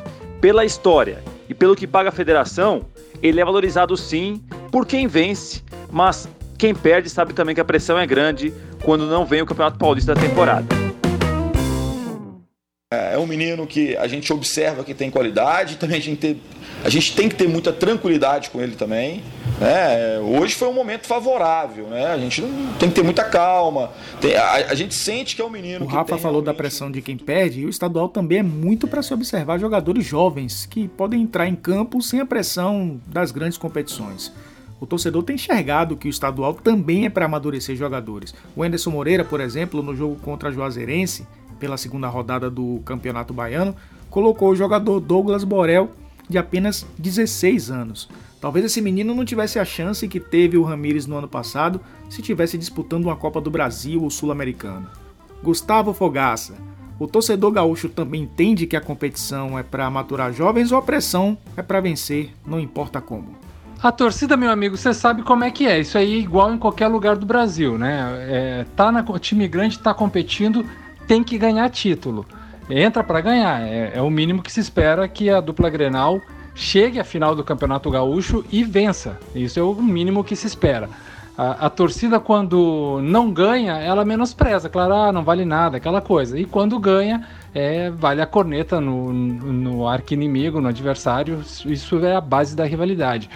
pela 0.41 0.65
história 0.65 1.21
e 1.49 1.55
pelo 1.55 1.75
que 1.75 1.85
paga 1.85 2.11
a 2.11 2.13
federação, 2.13 2.83
ele 3.21 3.41
é 3.41 3.45
valorizado 3.45 3.97
sim 3.97 4.41
por 4.71 4.87
quem 4.87 5.09
vence, 5.09 5.61
mas 5.91 6.29
quem 6.57 6.77
perde 6.77 7.11
sabe 7.11 7.33
também 7.33 7.57
que 7.57 7.61
a 7.61 7.65
pressão 7.65 7.99
é 7.99 8.07
grande 8.07 8.55
quando 8.85 9.05
não 9.05 9.27
vem 9.27 9.43
o 9.43 9.47
Campeonato 9.47 9.79
Paulista 9.79 10.15
da 10.15 10.21
temporada. 10.21 10.85
É, 12.93 13.15
é 13.15 13.19
um 13.19 13.27
menino 13.27 13.67
que 13.67 13.97
a 13.97 14.07
gente 14.07 14.33
observa 14.33 14.85
que 14.85 14.95
tem 14.95 15.11
qualidade, 15.11 15.75
também 15.77 15.99
a 15.99 16.01
gente 16.01 16.41
a 16.85 16.91
gente 16.91 17.17
tem 17.17 17.31
que 17.31 17.35
ter 17.35 17.49
muita 17.49 17.73
tranquilidade 17.73 18.51
com 18.51 18.61
ele 18.61 18.77
também. 18.77 19.23
Né? 19.59 20.19
Hoje 20.21 20.55
foi 20.55 20.69
um 20.69 20.73
momento 20.75 21.07
favorável, 21.07 21.87
né? 21.87 22.09
A 22.09 22.19
gente 22.19 22.43
tem 22.79 22.91
que 22.91 22.95
ter 22.95 23.03
muita 23.03 23.25
calma. 23.25 23.91
Tem, 24.21 24.37
a, 24.37 24.53
a, 24.53 24.75
gente 24.75 24.95
sente 24.95 25.35
que 25.35 25.41
é 25.41 25.45
um 25.45 25.49
menino. 25.49 25.87
O 25.87 25.89
Rafa 25.89 26.19
falou 26.19 26.43
realmente... 26.43 26.45
da 26.45 26.55
pressão 26.55 26.91
de 26.91 27.01
quem 27.01 27.17
perde 27.17 27.61
e 27.61 27.67
o 27.67 27.71
estadual 27.71 28.11
também 28.11 28.41
é 28.41 28.43
muito 28.43 28.87
para 28.87 29.03
se 29.03 29.15
observar 29.15 29.59
jogadores 29.59 30.05
jovens 30.05 30.67
que 30.67 30.87
podem 30.87 31.23
entrar 31.23 31.49
em 31.49 31.55
campo 31.55 32.03
sem 32.03 32.21
a 32.21 32.27
pressão 32.27 33.01
das 33.07 33.33
grandes 33.33 33.57
competições. 33.57 34.31
O 34.79 34.87
torcedor 34.87 35.23
tem 35.23 35.37
enxergado 35.37 35.97
que 35.97 36.07
o 36.07 36.11
estadual 36.11 36.53
também 36.53 37.07
é 37.07 37.09
para 37.09 37.25
amadurecer 37.25 37.75
jogadores. 37.77 38.35
O 38.55 38.63
Anderson 38.63 38.91
Moreira, 38.91 39.25
por 39.25 39.41
exemplo, 39.41 39.83
no 39.83 39.97
jogo 39.97 40.17
contra 40.17 40.51
a 40.51 40.53
Juazeirense, 40.53 41.27
pela 41.59 41.79
segunda 41.79 42.09
rodada 42.09 42.51
do 42.51 42.83
Campeonato 42.85 43.33
Baiano, 43.33 43.75
colocou 44.11 44.51
o 44.51 44.57
jogador 44.57 45.01
Douglas 45.01 45.45
Borel, 45.45 45.91
de 46.29 46.39
apenas 46.39 46.87
16 46.99 47.71
anos. 47.71 48.09
Talvez 48.41 48.67
esse 48.67 48.81
menino 48.81 49.15
não 49.15 49.25
tivesse 49.25 49.59
a 49.59 49.65
chance 49.65 50.07
que 50.07 50.21
teve 50.21 50.59
o 50.59 50.63
Ramires 50.63 51.07
no 51.07 51.17
ano 51.17 51.29
passado 51.29 51.81
se 52.11 52.21
tivesse 52.21 52.59
disputando 52.59 53.05
uma 53.05 53.17
Copa 53.17 53.41
do 53.41 53.51
Brasil 53.51 54.03
ou 54.03 54.11
Sul-Americana. 54.11 54.91
Gustavo 55.43 55.93
Fogaça. 55.93 56.55
O 56.99 57.09
torcedor 57.09 57.51
gaúcho 57.51 57.89
também 57.89 58.23
entende 58.23 58.67
que 58.67 58.77
a 58.77 58.81
competição 58.81 59.59
é 59.59 59.63
para 59.63 59.91
maturar 59.91 60.33
jovens 60.33 60.71
ou 60.71 60.79
a 60.79 60.83
pressão 60.83 61.37
é 61.57 61.63
para 61.63 61.81
vencer, 61.81 62.33
não 62.47 62.61
importa 62.61 63.01
como. 63.01 63.35
A 63.83 63.93
torcida, 63.93 64.37
meu 64.37 64.51
amigo, 64.51 64.77
você 64.77 64.95
sabe 64.95 65.23
como 65.23 65.45
é 65.45 65.51
que 65.51 65.67
é. 65.67 65.81
Isso 65.81 65.99
aí 65.99 66.15
é 66.15 66.19
igual 66.19 66.55
em 66.55 66.59
qualquer 66.59 66.89
lugar 66.89 67.17
do 67.17 67.27
Brasil, 67.27 67.77
né? 67.77 68.27
É, 68.29 68.67
tá 68.75 68.91
na, 68.91 69.03
time 69.19 69.47
grande 69.47 69.77
está 69.77 69.93
competindo, 69.93 70.65
tem 71.07 71.23
que 71.23 71.37
ganhar 71.37 71.69
título. 71.69 72.25
Entra 72.69 73.05
para 73.05 73.21
ganhar. 73.21 73.63
É, 73.63 73.93
é, 73.95 74.03
o 74.03 74.11
mínimo 74.11 74.43
que 74.43 74.53
se 74.53 74.61
espera 74.61 75.07
que 75.07 75.29
a 75.29 75.41
dupla 75.41 75.69
Grenal 75.69 76.21
chegue 76.55 77.01
à 77.01 77.05
final 77.05 77.35
do 77.35 77.45
Campeonato 77.45 77.91
Gaúcho 77.91 78.45
e 78.51 78.65
vença. 78.65 79.19
Isso 79.35 79.59
é 79.59 79.63
o 79.63 79.75
mínimo 79.75 80.25
que 80.25 80.37
se 80.37 80.47
espera. 80.47 80.89
A, 81.37 81.67
a, 81.67 81.71
torcida, 81.71 82.21
quando 82.21 83.01
não 83.03 83.31
ganha, 83.33 83.73
ela 83.79 84.05
menospreza, 84.05 84.69
claro, 84.69 84.95
ah, 84.95 85.13
não 85.13 85.25
vale 85.25 85.45
nada, 85.45 85.77
aquela 85.77 86.01
coisa. 86.01 86.39
E 86.39 86.45
quando 86.45 86.79
ganha, 86.79 87.27
é, 87.53 87.91
vale 87.91 88.23
a 88.23 88.27
corneta 88.27 88.81
no, 88.81 89.13
no 89.13 89.89
arqui-inimigo, 89.89 90.61
no 90.61 90.69
adversário. 90.69 91.43
Isso 91.67 92.05
é 92.05 92.15
a 92.15 92.21
base 92.21 92.55
da 92.55 92.65
rivalidade. 92.65 93.29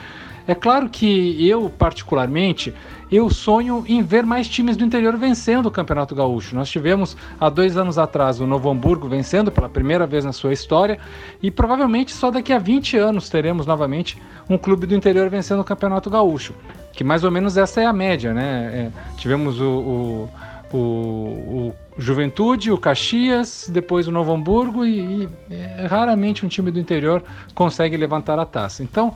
É 0.49 0.55
claro 0.55 0.89
que 0.89 1.47
eu, 1.47 1.69
particularmente, 1.69 2.73
eu 3.13 3.29
sonho 3.29 3.85
em 3.87 4.03
ver 4.03 4.25
mais 4.25 4.49
times 4.49 4.79
do 4.79 4.85
interior 4.85 5.15
vencendo 5.19 5.67
o 5.67 5.71
Campeonato 5.71 6.15
Gaúcho. 6.15 6.55
Nós 6.55 6.71
tivemos 6.71 7.19
há 7.39 7.51
dois 7.51 7.77
anos 7.77 7.99
atrás 7.99 8.41
o 8.41 8.47
Novo 8.47 8.71
Hamburgo 8.71 9.07
vencendo 9.07 9.53
pela 9.53 9.69
primeira 9.69 10.07
vez 10.07 10.25
na 10.25 10.33
sua 10.33 10.55
história 10.55 10.99
e 11.43 11.51
provavelmente 11.51 12.13
só 12.13 12.31
daqui 12.31 12.51
a 12.51 12.59
20 12.59 12.97
anos 12.97 13.29
teremos 13.29 13.67
novamente 13.67 14.17
um 14.49 14.57
clube 14.57 14.87
do 14.87 14.95
interior 14.95 15.29
vencendo 15.29 15.61
o 15.61 15.65
Campeonato 15.65 16.09
Gaúcho. 16.09 16.55
Que 16.95 17.05
mais 17.05 17.25
ou 17.25 17.31
menos 17.31 17.59
essa 17.59 17.83
é 17.83 17.85
a 17.85 17.93
média, 17.93 18.33
né? 18.33 18.71
É, 18.73 19.17
tivemos 19.19 19.61
o, 19.61 19.65
o, 19.65 20.31
o, 20.73 20.79
o, 20.79 21.75
Juventude, 21.99 22.73
o 22.73 22.79
Caxias, 22.79 23.69
depois 23.71 24.09
o 24.09 24.11
Novo 24.11 24.33
Hamburgo 24.33 24.87
e, 24.87 25.25
e 25.25 25.29
é, 25.51 25.87
raramente 25.87 26.47
um 26.47 26.49
time 26.49 26.71
do 26.71 26.81
interior 26.81 27.23
consegue 27.55 27.99
levantar 27.99 28.39
a 28.39 28.47
taça. 28.47 28.83
Então 28.83 29.15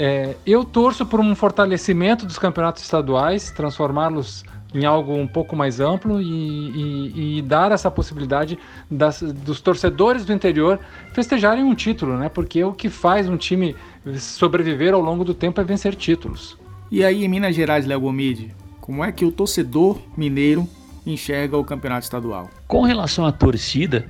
É, 0.00 0.36
eu 0.46 0.64
torço 0.64 1.04
por 1.04 1.18
um 1.18 1.34
fortalecimento 1.34 2.24
dos 2.24 2.38
campeonatos 2.38 2.84
estaduais, 2.84 3.50
transformá-los 3.50 4.44
em 4.72 4.84
algo 4.84 5.12
um 5.12 5.26
pouco 5.26 5.56
mais 5.56 5.80
amplo 5.80 6.22
e, 6.22 6.28
e, 6.28 7.38
e 7.38 7.42
dar 7.42 7.72
essa 7.72 7.90
possibilidade 7.90 8.56
das, 8.88 9.20
dos 9.20 9.60
torcedores 9.60 10.24
do 10.24 10.32
interior 10.32 10.78
festejarem 11.12 11.64
um 11.64 11.74
título, 11.74 12.16
né? 12.16 12.28
Porque 12.28 12.62
o 12.62 12.72
que 12.72 12.88
faz 12.88 13.28
um 13.28 13.36
time 13.36 13.74
sobreviver 14.20 14.94
ao 14.94 15.00
longo 15.00 15.24
do 15.24 15.34
tempo 15.34 15.60
é 15.60 15.64
vencer 15.64 15.96
títulos. 15.96 16.56
E 16.92 17.04
aí 17.04 17.24
em 17.24 17.28
Minas 17.28 17.56
Gerais, 17.56 17.84
Léo 17.84 18.02
Gomide, 18.02 18.54
como 18.80 19.02
é 19.02 19.10
que 19.10 19.24
o 19.24 19.32
torcedor 19.32 19.98
mineiro 20.16 20.68
enxerga 21.04 21.56
o 21.56 21.64
campeonato 21.64 22.04
estadual? 22.04 22.48
Com 22.68 22.82
relação 22.82 23.26
à 23.26 23.32
torcida, 23.32 24.06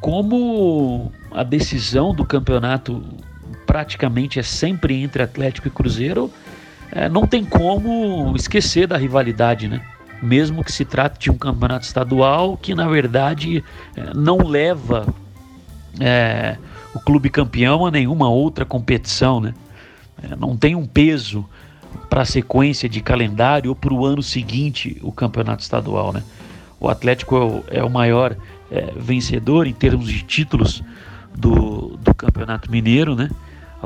como 0.00 1.12
a 1.30 1.44
decisão 1.44 2.12
do 2.12 2.24
campeonato 2.24 3.00
praticamente 3.66 4.38
é 4.38 4.42
sempre 4.42 4.94
entre 5.02 5.22
Atlético 5.22 5.68
e 5.68 5.70
Cruzeiro, 5.70 6.30
é, 6.92 7.08
não 7.08 7.26
tem 7.26 7.44
como 7.44 8.32
esquecer 8.36 8.86
da 8.86 8.96
rivalidade, 8.96 9.68
né? 9.68 9.82
Mesmo 10.22 10.64
que 10.64 10.72
se 10.72 10.84
trate 10.84 11.18
de 11.18 11.30
um 11.30 11.36
campeonato 11.36 11.84
estadual 11.84 12.56
que, 12.56 12.74
na 12.74 12.88
verdade, 12.88 13.62
é, 13.96 14.14
não 14.14 14.38
leva 14.38 15.06
é, 16.00 16.56
o 16.94 17.00
clube 17.00 17.28
campeão 17.28 17.84
a 17.84 17.90
nenhuma 17.90 18.30
outra 18.30 18.64
competição, 18.64 19.40
né? 19.40 19.52
É, 20.22 20.34
não 20.36 20.56
tem 20.56 20.74
um 20.74 20.86
peso 20.86 21.44
para 22.08 22.22
a 22.22 22.24
sequência 22.24 22.88
de 22.88 23.00
calendário 23.02 23.70
ou 23.70 23.76
para 23.76 23.92
o 23.92 24.06
ano 24.06 24.22
seguinte 24.22 24.98
o 25.02 25.12
campeonato 25.12 25.62
estadual, 25.62 26.12
né? 26.12 26.22
O 26.78 26.88
Atlético 26.88 27.36
é 27.36 27.40
o, 27.40 27.64
é 27.80 27.84
o 27.84 27.90
maior 27.90 28.36
é, 28.70 28.92
vencedor 28.96 29.66
em 29.66 29.72
termos 29.72 30.08
de 30.08 30.22
títulos 30.22 30.82
do, 31.36 31.98
do 31.98 32.14
Campeonato 32.14 32.70
Mineiro, 32.70 33.14
né? 33.14 33.28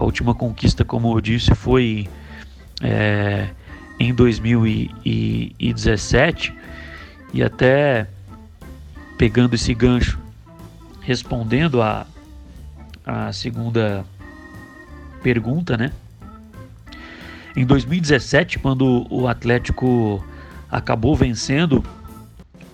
A 0.00 0.02
última 0.02 0.35
conquista, 0.35 0.83
como 0.83 1.14
eu 1.14 1.21
disse, 1.21 1.54
foi 1.54 2.09
é, 2.80 3.50
em 3.99 4.14
2017 4.14 6.54
e 7.35 7.42
até 7.42 8.09
pegando 9.19 9.52
esse 9.52 9.75
gancho, 9.75 10.19
respondendo 11.02 11.83
a, 11.83 12.07
a 13.04 13.30
segunda 13.30 14.02
pergunta, 15.23 15.76
né? 15.76 15.92
Em 17.54 17.66
2017, 17.66 18.59
quando 18.59 19.07
o 19.11 19.28
Atlético 19.28 20.25
acabou 20.71 21.14
vencendo 21.14 21.85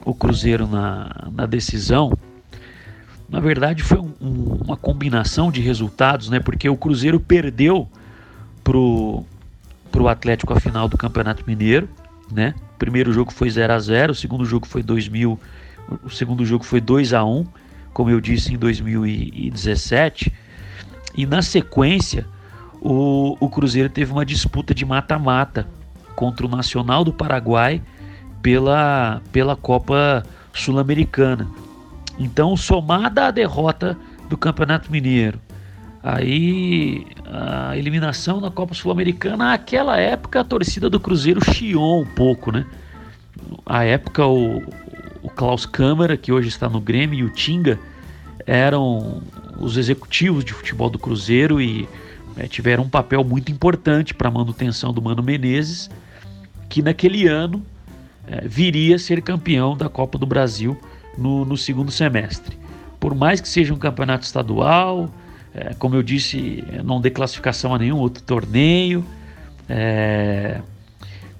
o 0.04 0.14
Cruzeiro 0.14 0.68
na, 0.68 1.10
na 1.32 1.44
decisão, 1.44 2.16
na 3.28 3.40
verdade 3.40 3.82
foi 3.82 3.98
um, 3.98 4.12
um, 4.20 4.58
uma 4.64 4.76
combinação 4.76 5.50
de 5.50 5.60
resultados, 5.60 6.28
né? 6.28 6.40
Porque 6.40 6.68
o 6.68 6.76
Cruzeiro 6.76 7.18
perdeu 7.18 7.88
pro 8.62 9.24
para 9.90 10.02
o 10.02 10.08
Atlético 10.08 10.52
a 10.52 10.60
final 10.60 10.88
do 10.88 10.98
Campeonato 10.98 11.42
Mineiro, 11.46 11.88
né? 12.30 12.54
Primeiro 12.78 13.12
jogo 13.12 13.32
foi 13.32 13.48
0 13.48 13.72
a 13.72 13.78
0, 13.78 14.12
o 14.12 14.14
segundo 14.14 14.44
jogo 14.44 14.66
foi 14.66 14.82
2000, 14.82 15.38
o 16.04 16.10
segundo 16.10 16.44
jogo 16.44 16.64
foi 16.64 16.80
2 16.80 17.14
a 17.14 17.24
1, 17.24 17.46
como 17.94 18.10
eu 18.10 18.20
disse 18.20 18.52
em 18.52 18.58
2017. 18.58 20.32
E 21.16 21.24
na 21.24 21.40
sequência, 21.40 22.26
o, 22.80 23.36
o 23.40 23.48
Cruzeiro 23.48 23.88
teve 23.88 24.12
uma 24.12 24.26
disputa 24.26 24.74
de 24.74 24.84
mata-mata 24.84 25.66
contra 26.14 26.44
o 26.44 26.48
Nacional 26.48 27.02
do 27.02 27.12
Paraguai 27.12 27.80
pela, 28.42 29.22
pela 29.32 29.56
Copa 29.56 30.22
Sul-Americana. 30.52 31.48
Então, 32.18 32.56
somada 32.56 33.26
a 33.26 33.30
derrota 33.30 33.96
do 34.28 34.36
Campeonato 34.36 34.90
Mineiro, 34.90 35.40
Aí 36.08 37.04
a 37.24 37.76
eliminação 37.76 38.40
na 38.40 38.48
Copa 38.48 38.74
Sul-Americana, 38.74 39.48
naquela 39.48 39.96
época 39.98 40.38
a 40.38 40.44
torcida 40.44 40.88
do 40.88 41.00
Cruzeiro 41.00 41.40
chiou 41.52 42.00
um 42.00 42.06
pouco, 42.06 42.52
né? 42.52 42.64
A 43.66 43.82
época 43.82 44.24
o, 44.24 44.58
o 45.20 45.28
Klaus 45.28 45.66
Câmara, 45.66 46.16
que 46.16 46.30
hoje 46.30 46.46
está 46.46 46.68
no 46.68 46.80
Grêmio, 46.80 47.18
e 47.18 47.24
o 47.24 47.30
Tinga 47.30 47.76
eram 48.46 49.20
os 49.58 49.76
executivos 49.76 50.44
de 50.44 50.52
futebol 50.52 50.88
do 50.88 50.96
Cruzeiro 50.96 51.60
e 51.60 51.88
é, 52.36 52.46
tiveram 52.46 52.84
um 52.84 52.88
papel 52.88 53.24
muito 53.24 53.50
importante 53.50 54.14
para 54.14 54.28
a 54.28 54.30
manutenção 54.30 54.92
do 54.92 55.02
Mano 55.02 55.24
Menezes, 55.24 55.90
que 56.68 56.82
naquele 56.82 57.26
ano 57.26 57.60
é, 58.28 58.46
viria 58.46 58.94
a 58.94 58.98
ser 59.00 59.22
campeão 59.22 59.76
da 59.76 59.88
Copa 59.88 60.16
do 60.18 60.24
Brasil 60.24 60.78
no, 61.16 61.44
no 61.44 61.56
segundo 61.56 61.90
semestre. 61.90 62.58
Por 62.98 63.14
mais 63.14 63.40
que 63.40 63.48
seja 63.48 63.72
um 63.72 63.78
campeonato 63.78 64.24
estadual, 64.24 65.10
é, 65.54 65.74
como 65.74 65.94
eu 65.94 66.02
disse, 66.02 66.64
não 66.84 67.00
dê 67.00 67.10
classificação 67.10 67.74
a 67.74 67.78
nenhum 67.78 67.98
outro 67.98 68.22
torneio. 68.22 69.04
É, 69.68 70.60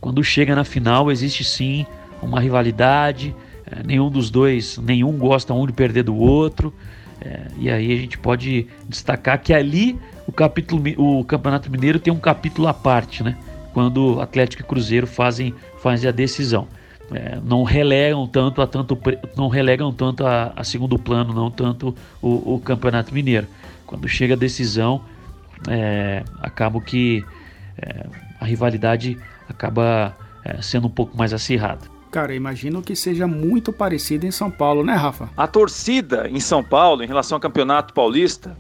quando 0.01 0.23
chega 0.23 0.55
na 0.55 0.65
final, 0.65 1.11
existe 1.11 1.45
sim 1.45 1.87
uma 2.23 2.41
rivalidade. 2.41 3.35
É, 3.71 3.83
nenhum 3.83 4.11
dos 4.11 4.31
dois, 4.31 4.79
nenhum 4.79 5.19
gosta 5.19 5.53
um 5.53 5.67
de 5.67 5.73
perder 5.73 6.05
do 6.05 6.17
outro. 6.17 6.73
É, 7.21 7.47
e 7.59 7.71
aí 7.71 7.93
a 7.93 7.97
gente 7.97 8.17
pode 8.19 8.67
destacar 8.89 9.41
que 9.41 9.53
ali 9.53 9.99
o 10.27 10.33
capítulo, 10.33 10.83
o 10.97 11.25
Campeonato 11.25 11.71
Mineiro 11.71 11.99
tem 11.99 12.13
um 12.13 12.19
capítulo 12.19 12.69
à 12.69 12.75
parte, 12.75 13.23
né? 13.23 13.37
Quando 13.73 14.21
Atlético 14.21 14.63
e 14.63 14.67
Cruzeiro 14.67 15.07
fazem, 15.07 15.55
fazem 15.83 16.09
a 16.09 16.13
decisão. 16.13 16.67
É, 17.13 17.39
não 17.45 17.63
relegam 17.63 18.27
tanto 18.27 18.61
a 18.61 18.67
tanto 18.67 18.99
não 19.37 19.47
relegam 19.47 19.93
tanto 19.93 20.27
a, 20.27 20.53
a 20.57 20.65
segundo 20.65 20.99
plano 20.99 21.33
não 21.33 21.53
tanto 21.53 21.95
o, 22.21 22.55
o 22.55 22.61
campeonato 22.61 23.15
mineiro 23.15 23.47
quando 23.87 24.09
chega 24.09 24.35
a 24.35 24.37
decisão, 24.37 25.01
é, 25.69 26.23
acaba 26.43 26.81
que 26.81 27.25
é, 27.79 28.07
a 28.41 28.45
rivalidade 28.45 29.17
acaba 29.49 30.15
é, 30.45 30.61
sendo 30.61 30.89
um 30.89 30.91
pouco 30.91 31.17
mais 31.17 31.33
acirrada. 31.33 31.83
Cara, 32.11 32.35
imagino 32.35 32.83
que 32.83 32.97
seja 32.97 33.27
muito 33.27 33.73
parecido 33.73 34.27
em 34.27 34.31
São 34.31 34.51
Paulo, 34.51 34.85
né, 34.85 34.95
Rafa? 34.95 35.31
A 35.37 35.47
torcida 35.47 36.29
em 36.29 36.41
São 36.41 36.63
Paulo, 36.63 37.03
em 37.03 37.07
relação 37.07 37.37
ao 37.37 37.41
Campeonato 37.41 37.95
Paulista, 37.95 38.57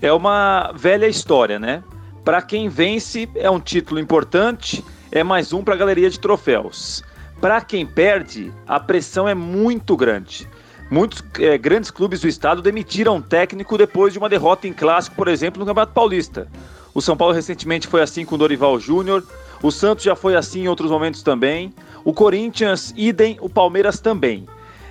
é 0.00 0.12
uma 0.12 0.72
velha 0.74 1.06
história, 1.06 1.58
né? 1.58 1.82
Para 2.24 2.42
quem 2.42 2.68
vence, 2.68 3.28
é 3.36 3.50
um 3.50 3.60
título 3.60 4.00
importante, 4.00 4.84
é 5.12 5.22
mais 5.22 5.52
um 5.52 5.62
para 5.62 5.74
a 5.74 5.76
galeria 5.76 6.10
de 6.10 6.18
troféus. 6.18 7.04
Para 7.40 7.60
quem 7.60 7.86
perde, 7.86 8.52
a 8.66 8.80
pressão 8.80 9.28
é 9.28 9.34
muito 9.34 9.96
grande. 9.96 10.48
Muitos 10.90 11.22
é, 11.38 11.58
grandes 11.58 11.90
clubes 11.90 12.20
do 12.20 12.28
estado 12.28 12.62
demitiram 12.62 13.20
técnico 13.20 13.76
depois 13.76 14.12
de 14.12 14.18
uma 14.18 14.28
derrota 14.28 14.68
em 14.68 14.72
clássico, 14.72 15.16
por 15.16 15.28
exemplo, 15.28 15.60
no 15.60 15.66
Campeonato 15.66 15.92
Paulista. 15.92 16.48
O 16.94 17.02
São 17.02 17.16
Paulo 17.16 17.34
recentemente 17.34 17.86
foi 17.86 18.00
assim 18.00 18.24
com 18.24 18.36
o 18.36 18.38
Dorival 18.38 18.78
Júnior, 18.80 19.22
o 19.62 19.70
Santos 19.70 20.04
já 20.04 20.14
foi 20.14 20.36
assim 20.36 20.62
em 20.62 20.68
outros 20.68 20.90
momentos 20.90 21.22
também, 21.22 21.74
o 22.04 22.12
Corinthians, 22.12 22.94
idem, 22.96 23.36
o 23.40 23.48
Palmeiras 23.48 24.00
também. 24.00 24.46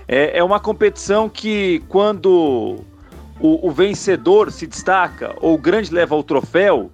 É, 0.07 0.37
é 0.37 0.43
uma 0.43 0.59
competição 0.59 1.27
que, 1.27 1.81
quando 1.87 2.83
o, 3.39 3.67
o 3.67 3.71
vencedor 3.71 4.51
se 4.51 4.67
destaca 4.67 5.33
ou 5.41 5.55
o 5.55 5.57
grande 5.57 5.93
leva 5.93 6.15
o 6.15 6.21
troféu, 6.21 6.91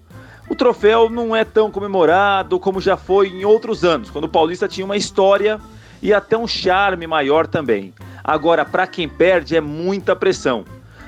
o 0.51 0.55
troféu 0.55 1.09
não 1.09 1.33
é 1.33 1.45
tão 1.45 1.71
comemorado 1.71 2.59
como 2.59 2.81
já 2.81 2.97
foi 2.97 3.29
em 3.29 3.45
outros 3.45 3.85
anos, 3.85 4.09
quando 4.09 4.25
o 4.25 4.29
Paulista 4.29 4.67
tinha 4.67 4.83
uma 4.83 4.97
história 4.97 5.57
e 6.01 6.13
até 6.13 6.37
um 6.37 6.45
charme 6.45 7.07
maior 7.07 7.47
também. 7.47 7.93
Agora, 8.21 8.65
para 8.65 8.85
quem 8.85 9.07
perde 9.07 9.55
é 9.55 9.61
muita 9.61 10.13
pressão. 10.13 10.65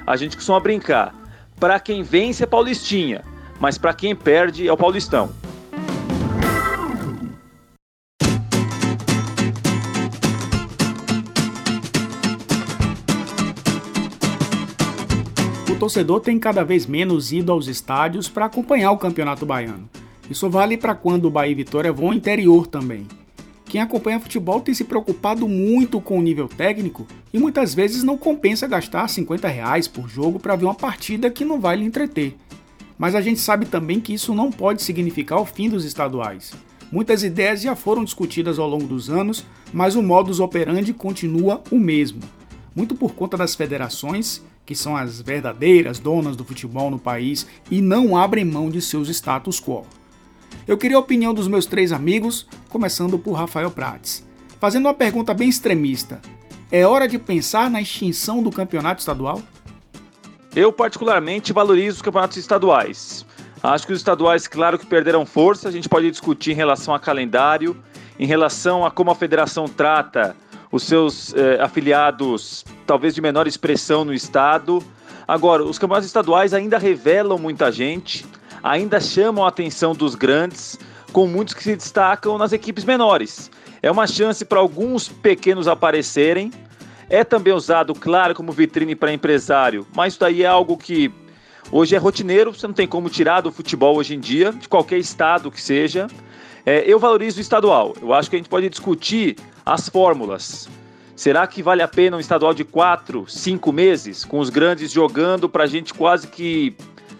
A 0.07 0.15
gente 0.15 0.37
costuma 0.37 0.61
brincar. 0.61 1.13
Para 1.59 1.77
quem 1.77 2.03
vence 2.03 2.41
é 2.41 2.45
Paulistinha, 2.45 3.21
mas 3.59 3.77
para 3.77 3.93
quem 3.93 4.15
perde 4.15 4.65
é 4.65 4.71
o 4.71 4.77
Paulistão. 4.77 5.29
Torcedor 15.83 16.21
tem 16.21 16.39
cada 16.39 16.63
vez 16.63 16.85
menos 16.85 17.33
ido 17.33 17.51
aos 17.51 17.67
estádios 17.67 18.29
para 18.29 18.45
acompanhar 18.45 18.91
o 18.91 18.97
Campeonato 18.97 19.45
Baiano. 19.45 19.89
Isso 20.29 20.49
vale 20.49 20.77
para 20.77 20.95
quando 20.95 21.25
o 21.25 21.29
Bahia 21.29 21.51
e 21.51 21.55
Vitória 21.55 21.91
vão 21.91 22.07
ao 22.07 22.13
interior 22.13 22.67
também. 22.67 23.05
Quem 23.65 23.81
acompanha 23.81 24.17
futebol 24.17 24.61
tem 24.61 24.73
se 24.73 24.85
preocupado 24.85 25.45
muito 25.45 25.99
com 25.99 26.17
o 26.17 26.21
nível 26.21 26.47
técnico 26.47 27.05
e 27.33 27.37
muitas 27.37 27.73
vezes 27.73 28.01
não 28.01 28.17
compensa 28.17 28.65
gastar 28.65 29.09
50 29.09 29.45
reais 29.49 29.85
por 29.85 30.07
jogo 30.07 30.39
para 30.39 30.55
ver 30.55 30.63
uma 30.63 30.73
partida 30.73 31.29
que 31.29 31.43
não 31.43 31.59
vai 31.59 31.75
lhe 31.75 31.83
entreter. 31.83 32.37
Mas 32.97 33.13
a 33.13 33.19
gente 33.19 33.41
sabe 33.41 33.65
também 33.65 33.99
que 33.99 34.13
isso 34.13 34.33
não 34.33 34.53
pode 34.53 34.81
significar 34.81 35.41
o 35.41 35.45
fim 35.45 35.67
dos 35.67 35.83
estaduais. 35.83 36.53
Muitas 36.93 37.23
ideias 37.23 37.61
já 37.61 37.75
foram 37.75 38.05
discutidas 38.05 38.57
ao 38.57 38.69
longo 38.69 38.87
dos 38.87 39.09
anos, 39.09 39.45
mas 39.73 39.97
o 39.97 40.01
modus 40.01 40.39
operandi 40.39 40.93
continua 40.93 41.61
o 41.69 41.77
mesmo. 41.77 42.21
Muito 42.73 42.95
por 42.95 43.13
conta 43.15 43.35
das 43.35 43.53
federações, 43.53 44.41
que 44.65 44.75
são 44.75 44.95
as 44.95 45.21
verdadeiras 45.21 45.99
donas 45.99 46.35
do 46.35 46.43
futebol 46.43 46.89
no 46.89 46.99
país 46.99 47.47
e 47.69 47.81
não 47.81 48.17
abrem 48.17 48.45
mão 48.45 48.69
de 48.69 48.81
seus 48.81 49.09
status 49.09 49.59
quo. 49.59 49.85
Eu 50.67 50.77
queria 50.77 50.97
a 50.97 50.99
opinião 50.99 51.33
dos 51.33 51.47
meus 51.47 51.65
três 51.65 51.91
amigos, 51.91 52.47
começando 52.69 53.17
por 53.19 53.33
Rafael 53.33 53.71
Prates. 53.71 54.25
Fazendo 54.59 54.85
uma 54.85 54.93
pergunta 54.93 55.33
bem 55.33 55.49
extremista: 55.49 56.21
é 56.71 56.87
hora 56.87 57.07
de 57.07 57.19
pensar 57.19 57.69
na 57.69 57.81
extinção 57.81 58.41
do 58.41 58.51
campeonato 58.51 58.99
estadual? 58.99 59.41
Eu, 60.55 60.71
particularmente, 60.71 61.51
valorizo 61.51 61.97
os 61.97 62.01
campeonatos 62.01 62.37
estaduais. 62.37 63.25
Acho 63.61 63.87
que 63.87 63.93
os 63.93 63.99
estaduais, 63.99 64.47
claro 64.47 64.77
que 64.77 64.85
perderam 64.85 65.25
força, 65.25 65.67
a 65.67 65.71
gente 65.71 65.89
pode 65.89 66.09
discutir 66.11 66.51
em 66.51 66.55
relação 66.55 66.93
a 66.93 66.99
calendário, 66.99 67.75
em 68.19 68.25
relação 68.25 68.85
a 68.85 68.91
como 68.91 69.09
a 69.09 69.15
federação 69.15 69.65
trata 69.65 70.35
os 70.73 70.81
seus 70.81 71.35
eh, 71.35 71.59
afiliados, 71.61 72.65
talvez 72.87 73.13
de 73.13 73.21
menor 73.21 73.45
expressão 73.45 74.03
no 74.03 74.11
estado. 74.11 74.83
Agora, 75.27 75.63
os 75.63 75.77
campeonatos 75.77 76.07
estaduais 76.07 76.51
ainda 76.51 76.79
revelam 76.79 77.37
muita 77.37 77.71
gente, 77.71 78.25
ainda 78.63 78.99
chamam 78.99 79.45
a 79.45 79.49
atenção 79.49 79.93
dos 79.93 80.15
grandes, 80.15 80.79
com 81.11 81.27
muitos 81.27 81.53
que 81.53 81.61
se 81.61 81.75
destacam 81.75 82.39
nas 82.39 82.53
equipes 82.53 82.83
menores. 82.83 83.51
É 83.83 83.91
uma 83.91 84.07
chance 84.07 84.43
para 84.43 84.59
alguns 84.59 85.07
pequenos 85.07 85.67
aparecerem. 85.67 86.51
É 87.07 87.23
também 87.23 87.53
usado, 87.53 87.93
claro, 87.93 88.33
como 88.33 88.51
vitrine 88.51 88.95
para 88.95 89.13
empresário, 89.13 89.85
mas 89.95 90.13
isso 90.13 90.21
daí 90.21 90.41
é 90.41 90.47
algo 90.47 90.75
que 90.75 91.13
hoje 91.71 91.95
é 91.95 91.99
rotineiro, 91.99 92.51
você 92.51 92.65
não 92.65 92.73
tem 92.73 92.87
como 92.87 93.11
tirar 93.11 93.41
do 93.41 93.51
futebol 93.51 93.95
hoje 93.97 94.15
em 94.15 94.19
dia, 94.19 94.51
de 94.51 94.67
qualquer 94.67 94.97
estado 94.97 95.51
que 95.51 95.61
seja. 95.61 96.07
É, 96.65 96.83
eu 96.87 96.97
valorizo 96.97 97.37
o 97.37 97.41
estadual. 97.41 97.93
Eu 98.01 98.11
acho 98.11 98.27
que 98.27 98.37
a 98.37 98.39
gente 98.39 98.49
pode 98.49 98.67
discutir 98.69 99.35
as 99.65 99.89
fórmulas. 99.89 100.69
Será 101.15 101.45
que 101.45 101.61
vale 101.61 101.81
a 101.81 101.87
pena 101.87 102.17
um 102.17 102.19
estadual 102.19 102.53
de 102.53 102.63
quatro, 102.63 103.25
cinco 103.27 103.71
meses, 103.71 104.25
com 104.25 104.39
os 104.39 104.49
grandes 104.49 104.91
jogando 104.91 105.47
para 105.47 105.63
a 105.63 105.67
gente 105.67 105.93
quase 105.93 106.27
que 106.27 106.75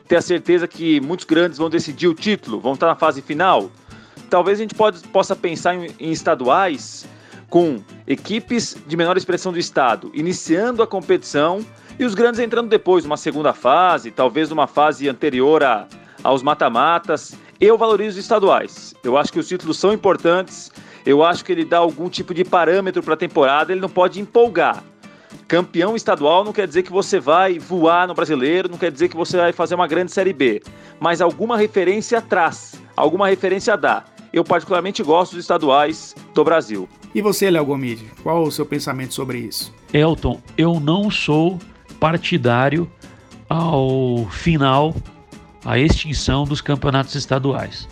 ter 0.07 0.17
a 0.17 0.21
certeza 0.21 0.67
que 0.67 0.99
muitos 0.99 1.25
grandes 1.25 1.57
vão 1.57 1.69
decidir 1.69 2.07
o 2.07 2.13
título, 2.13 2.59
vão 2.59 2.73
estar 2.73 2.87
na 2.87 2.95
fase 2.95 3.21
final? 3.21 3.71
Talvez 4.29 4.59
a 4.59 4.63
gente 4.63 4.75
pode, 4.75 4.99
possa 5.09 5.35
pensar 5.35 5.75
em, 5.75 5.91
em 5.99 6.11
estaduais 6.11 7.05
com 7.49 7.83
equipes 8.07 8.75
de 8.87 8.97
menor 8.97 9.15
expressão 9.15 9.51
do 9.51 9.59
estado 9.59 10.11
iniciando 10.13 10.81
a 10.81 10.87
competição 10.87 11.63
e 11.99 12.05
os 12.05 12.15
grandes 12.15 12.39
entrando 12.39 12.67
depois, 12.67 13.03
numa 13.03 13.17
segunda 13.17 13.53
fase, 13.53 14.09
talvez 14.09 14.49
numa 14.49 14.65
fase 14.65 15.07
anterior 15.07 15.63
a, 15.63 15.87
aos 16.23 16.41
mata-matas. 16.41 17.35
Eu 17.61 17.77
valorizo 17.77 18.17
os 18.17 18.23
estaduais. 18.23 18.95
Eu 19.03 19.17
acho 19.17 19.31
que 19.31 19.39
os 19.39 19.47
títulos 19.47 19.77
são 19.77 19.93
importantes. 19.93 20.71
Eu 21.05 21.23
acho 21.23 21.43
que 21.43 21.51
ele 21.51 21.65
dá 21.65 21.77
algum 21.79 22.09
tipo 22.09 22.33
de 22.33 22.43
parâmetro 22.43 23.03
para 23.03 23.13
a 23.13 23.17
temporada. 23.17 23.71
Ele 23.71 23.81
não 23.81 23.89
pode 23.89 24.19
empolgar. 24.19 24.83
Campeão 25.47 25.95
estadual 25.95 26.43
não 26.43 26.53
quer 26.53 26.67
dizer 26.67 26.83
que 26.83 26.91
você 26.91 27.19
vai 27.19 27.59
voar 27.59 28.07
no 28.07 28.13
brasileiro, 28.13 28.69
não 28.69 28.77
quer 28.77 28.91
dizer 28.91 29.09
que 29.09 29.15
você 29.15 29.37
vai 29.37 29.51
fazer 29.51 29.75
uma 29.75 29.87
grande 29.87 30.11
Série 30.11 30.33
B. 30.33 30.61
Mas 30.99 31.21
alguma 31.21 31.57
referência 31.57 32.21
traz, 32.21 32.81
alguma 32.95 33.27
referência 33.27 33.75
dá. 33.75 34.05
Eu 34.31 34.43
particularmente 34.43 35.03
gosto 35.03 35.33
dos 35.33 35.43
estaduais 35.43 36.15
do 36.33 36.43
Brasil. 36.43 36.89
E 37.13 37.21
você, 37.21 37.51
Léo 37.51 37.65
Gomide, 37.65 38.09
qual 38.23 38.41
o 38.41 38.51
seu 38.51 38.65
pensamento 38.65 39.13
sobre 39.13 39.37
isso? 39.37 39.71
Elton, 39.93 40.41
eu 40.57 40.79
não 40.79 41.11
sou 41.11 41.59
partidário 41.99 42.89
ao 43.47 44.27
final, 44.31 44.95
à 45.63 45.77
extinção 45.77 46.45
dos 46.45 46.61
campeonatos 46.61 47.13
estaduais. 47.13 47.87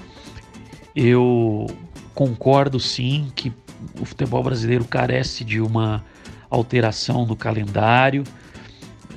Eu 0.95 1.67
concordo 2.13 2.80
sim 2.80 3.32
que 3.36 3.52
o 4.00 4.06
futebol 4.06 4.43
brasileiro 4.43 4.86
carece 4.86 5.43
de 5.43 5.60
uma 5.60 6.04
alteração 6.50 7.26
no 7.26 7.36
calendário, 7.36 8.24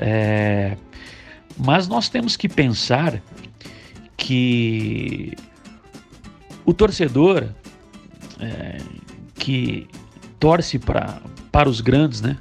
é, 0.01 0.77
mas 1.57 1.89
nós 1.89 2.09
temos 2.09 2.37
que 2.37 2.49
pensar 2.49 3.21
que 4.17 5.33
o 6.65 6.73
torcedor 6.73 7.49
é, 8.41 8.79
que 9.35 9.87
torce 10.39 10.79
pra, 10.79 11.21
para 11.53 11.69
os 11.69 11.81
grandes, 11.81 12.21
né? 12.21 12.37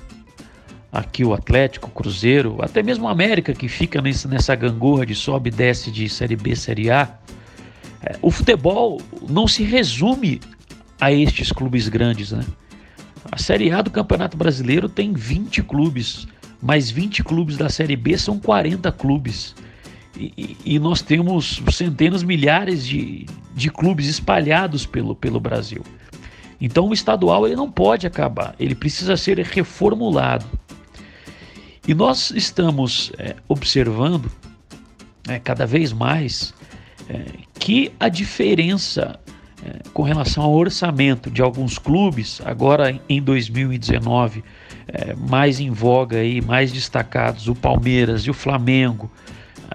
Aqui 0.92 1.26
o 1.26 1.34
Atlético, 1.34 1.88
o 1.88 1.92
Cruzeiro, 1.92 2.58
até 2.62 2.84
mesmo 2.84 3.06
o 3.06 3.08
América 3.08 3.54
que 3.54 3.68
fica 3.68 4.00
nessa, 4.02 4.28
nessa 4.28 4.56
gangorra 4.56 5.06
de 5.06 5.16
sobe 5.16 5.50
e 5.50 5.52
desce 5.52 5.90
de 5.90 6.08
Série 6.08 6.36
B, 6.36 6.56
Série 6.56 6.92
A. 6.92 7.18
É, 8.04 8.18
o 8.22 8.30
futebol 8.30 9.02
não 9.30 9.48
se 9.48 9.64
resume 9.64 10.42
a 11.00 11.12
estes 11.12 11.52
clubes 11.52 11.88
grandes, 11.88 12.32
né? 12.32 12.44
A 13.32 13.38
Série 13.38 13.72
A 13.72 13.82
do 13.82 13.90
Campeonato 13.90 14.38
Brasileiro 14.38 14.90
tem 14.90 15.14
20 15.14 15.64
clubes, 15.64 16.28
mas 16.62 16.92
20 16.92 17.24
clubes 17.24 17.58
da 17.58 17.70
Série 17.70 17.96
B 17.96 18.18
são 18.18 18.40
40 18.40 18.92
clubes. 18.92 19.56
E, 20.16 20.58
e, 20.64 20.78
nós 20.78 21.02
temos 21.02 21.62
centenas, 21.72 22.22
milhares 22.22 22.86
de, 22.86 23.26
de 23.56 23.70
clubes 23.72 24.06
espalhados 24.08 24.86
pelo, 24.86 25.16
pelo 25.16 25.40
Brasil. 25.40 25.84
Então 26.62 26.88
o 26.90 26.94
estadual 26.94 27.48
ele 27.48 27.56
não 27.56 27.72
pode 27.72 28.06
acabar, 28.06 28.54
ele 28.60 28.76
precisa 28.76 29.18
ser 29.18 29.40
reformulado. 29.40 30.46
E 31.88 31.94
nós 31.94 32.32
estamos 32.32 33.12
é, 33.18 33.36
observando 33.48 34.32
é, 35.28 35.40
cada 35.40 35.66
vez 35.66 35.92
mais 35.92 36.54
é, 37.10 37.26
que 37.64 37.94
a 37.98 38.10
diferença 38.10 39.18
é, 39.66 39.80
com 39.94 40.04
relação 40.04 40.44
ao 40.44 40.52
orçamento 40.52 41.32
de 41.32 41.42
alguns 41.42 41.80
clubes, 41.80 42.42
agora 42.44 43.00
em 43.08 43.22
2019, 43.22 44.44
é, 44.86 45.16
mais 45.16 45.62
em 45.62 45.72
voga 45.72 46.18
aí, 46.18 46.42
mais 46.42 46.74
destacados, 46.74 47.48
o 47.48 47.56
Palmeiras 47.56 48.24
e 48.24 48.30
o 48.30 48.34
Flamengo, 48.34 49.10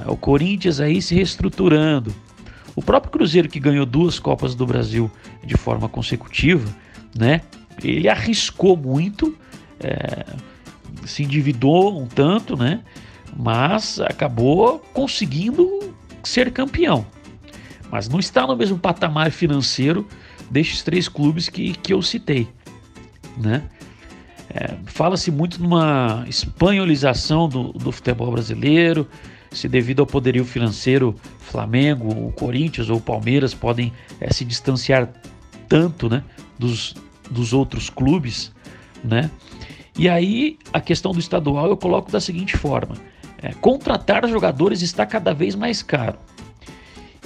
o 0.07 0.19
Corinthians 0.19 0.81
aí 0.81 1.01
se 1.01 1.15
reestruturando. 1.15 2.15
O 2.77 2.83
próprio 2.83 3.11
Cruzeiro 3.11 3.49
que 3.49 3.59
ganhou 3.59 3.87
duas 3.87 4.19
Copas 4.19 4.55
do 4.55 4.67
Brasil 4.67 5.11
de 5.43 5.57
forma 5.57 5.89
consecutiva, 5.89 6.69
né? 7.19 7.41
Ele 7.83 8.07
arriscou 8.07 8.77
muito, 8.77 9.35
é, 9.81 10.27
se 11.07 11.23
endividou 11.23 11.99
um 11.99 12.07
tanto, 12.07 12.55
né? 12.55 12.83
Mas 13.35 13.99
acabou 13.99 14.79
conseguindo 14.93 15.95
ser 16.23 16.53
campeão. 16.53 17.07
Mas 17.91 18.09
não 18.09 18.19
está 18.19 18.47
no 18.47 18.57
mesmo 18.57 18.79
patamar 18.79 19.31
financeiro 19.31 20.07
destes 20.51 20.83
três 20.83 21.09
clubes 21.09 21.49
que, 21.49 21.73
que 21.73 21.93
eu 21.93 22.03
citei, 22.03 22.49
né? 23.37 23.65
É, 24.51 24.77
Fala-se 24.87 25.31
muito 25.31 25.61
numa 25.63 26.25
espanholização 26.27 27.49
do, 27.49 27.73
do 27.73 27.93
futebol 27.93 28.33
brasileiro, 28.33 29.07
se 29.51 29.69
devido 29.69 30.01
ao 30.01 30.07
poderio 30.07 30.45
financeiro, 30.45 31.15
Flamengo, 31.39 32.09
o 32.11 32.33
Corinthians 32.33 32.91
ou 32.91 32.97
o 32.97 33.01
Palmeiras 33.01 33.55
podem 33.55 33.93
é, 34.21 34.33
se 34.33 34.45
distanciar 34.45 35.09
tanto 35.69 36.09
né, 36.09 36.23
dos, 36.59 36.95
dos 37.31 37.53
outros 37.53 37.91
clubes, 37.91 38.53
né? 39.03 39.31
E 39.99 40.09
aí 40.09 40.59
a 40.73 40.81
questão 40.81 41.13
do 41.13 41.19
estadual 41.19 41.69
eu 41.69 41.77
coloco 41.77 42.11
da 42.11 42.21
seguinte 42.21 42.57
forma: 42.57 42.95
é, 43.43 43.53
contratar 43.55 44.27
jogadores 44.29 44.83
está 44.83 45.05
cada 45.05 45.35
vez 45.35 45.55
mais 45.55 45.83
caro. 45.83 46.19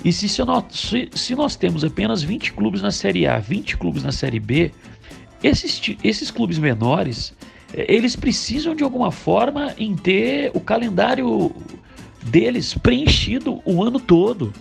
E 0.04 0.12
se, 0.12 0.28
se, 0.28 0.44
nós, 0.44 0.64
se, 0.70 1.08
se 1.14 1.34
nós 1.34 1.54
temos 1.56 1.84
apenas 1.84 2.22
20 2.22 2.52
clubes 2.54 2.82
na 2.82 2.90
Série 2.90 3.26
A, 3.26 3.38
20 3.38 3.76
clubes 3.76 4.02
na 4.02 4.12
Série 4.12 4.40
B, 4.40 4.72
esses, 5.42 5.80
esses 6.02 6.30
clubes 6.30 6.58
menores, 6.58 7.34
é, 7.72 7.92
eles 7.92 8.16
precisam 8.16 8.74
de 8.74 8.82
alguma 8.82 9.10
forma 9.10 9.74
em 9.78 9.94
ter 9.94 10.50
o 10.54 10.60
calendário 10.60 11.54
deles 12.22 12.74
preenchido 12.74 13.60
o 13.64 13.82
ano 13.82 13.98
todo. 13.98 14.52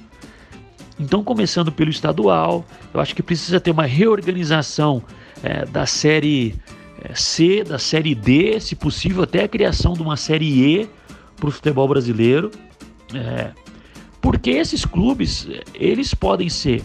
Então, 0.99 1.23
começando 1.23 1.71
pelo 1.71 1.89
estadual, 1.89 2.63
eu 2.93 2.99
acho 2.99 3.15
que 3.15 3.23
precisa 3.23 3.59
ter 3.59 3.71
uma 3.71 3.85
reorganização 3.85 5.01
é, 5.41 5.65
da 5.65 5.85
série 5.85 6.55
é, 7.03 7.15
C, 7.15 7.63
da 7.63 7.79
série 7.79 8.13
D, 8.13 8.59
se 8.59 8.75
possível, 8.75 9.23
até 9.23 9.43
a 9.43 9.47
criação 9.47 9.93
de 9.93 10.01
uma 10.01 10.15
série 10.15 10.79
E 10.81 10.89
para 11.35 11.49
o 11.49 11.51
futebol 11.51 11.87
brasileiro. 11.87 12.51
É, 13.13 13.51
porque 14.21 14.51
esses 14.51 14.85
clubes 14.85 15.47
eles 15.73 16.13
podem 16.13 16.49
ser 16.49 16.83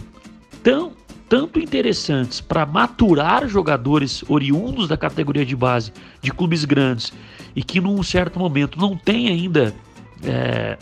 tão 0.63 0.91
tanto 1.29 1.59
interessantes 1.59 2.39
para 2.39 2.65
maturar 2.65 3.47
jogadores 3.49 4.23
oriundos 4.29 4.87
da 4.87 4.95
categoria 4.95 5.45
de 5.45 5.55
base 5.55 5.91
de 6.21 6.31
clubes 6.31 6.63
grandes 6.63 7.11
e 7.53 7.61
que 7.61 7.81
num 7.81 8.01
certo 8.01 8.39
momento 8.39 8.79
não 8.79 8.95
tem 8.95 9.27
ainda 9.27 9.75
é, 10.23 10.77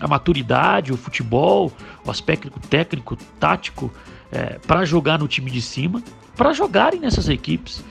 a 0.00 0.06
maturidade, 0.06 0.92
o 0.92 0.96
futebol, 0.96 1.72
o 2.04 2.10
aspecto 2.10 2.50
técnico, 2.68 3.16
tático 3.40 3.92
é, 4.30 4.58
para 4.66 4.84
jogar 4.84 5.18
no 5.18 5.26
time 5.26 5.50
de 5.50 5.60
cima, 5.60 6.02
para 6.36 6.52
jogarem 6.52 7.00
nessas 7.00 7.28
equipes. 7.28 7.82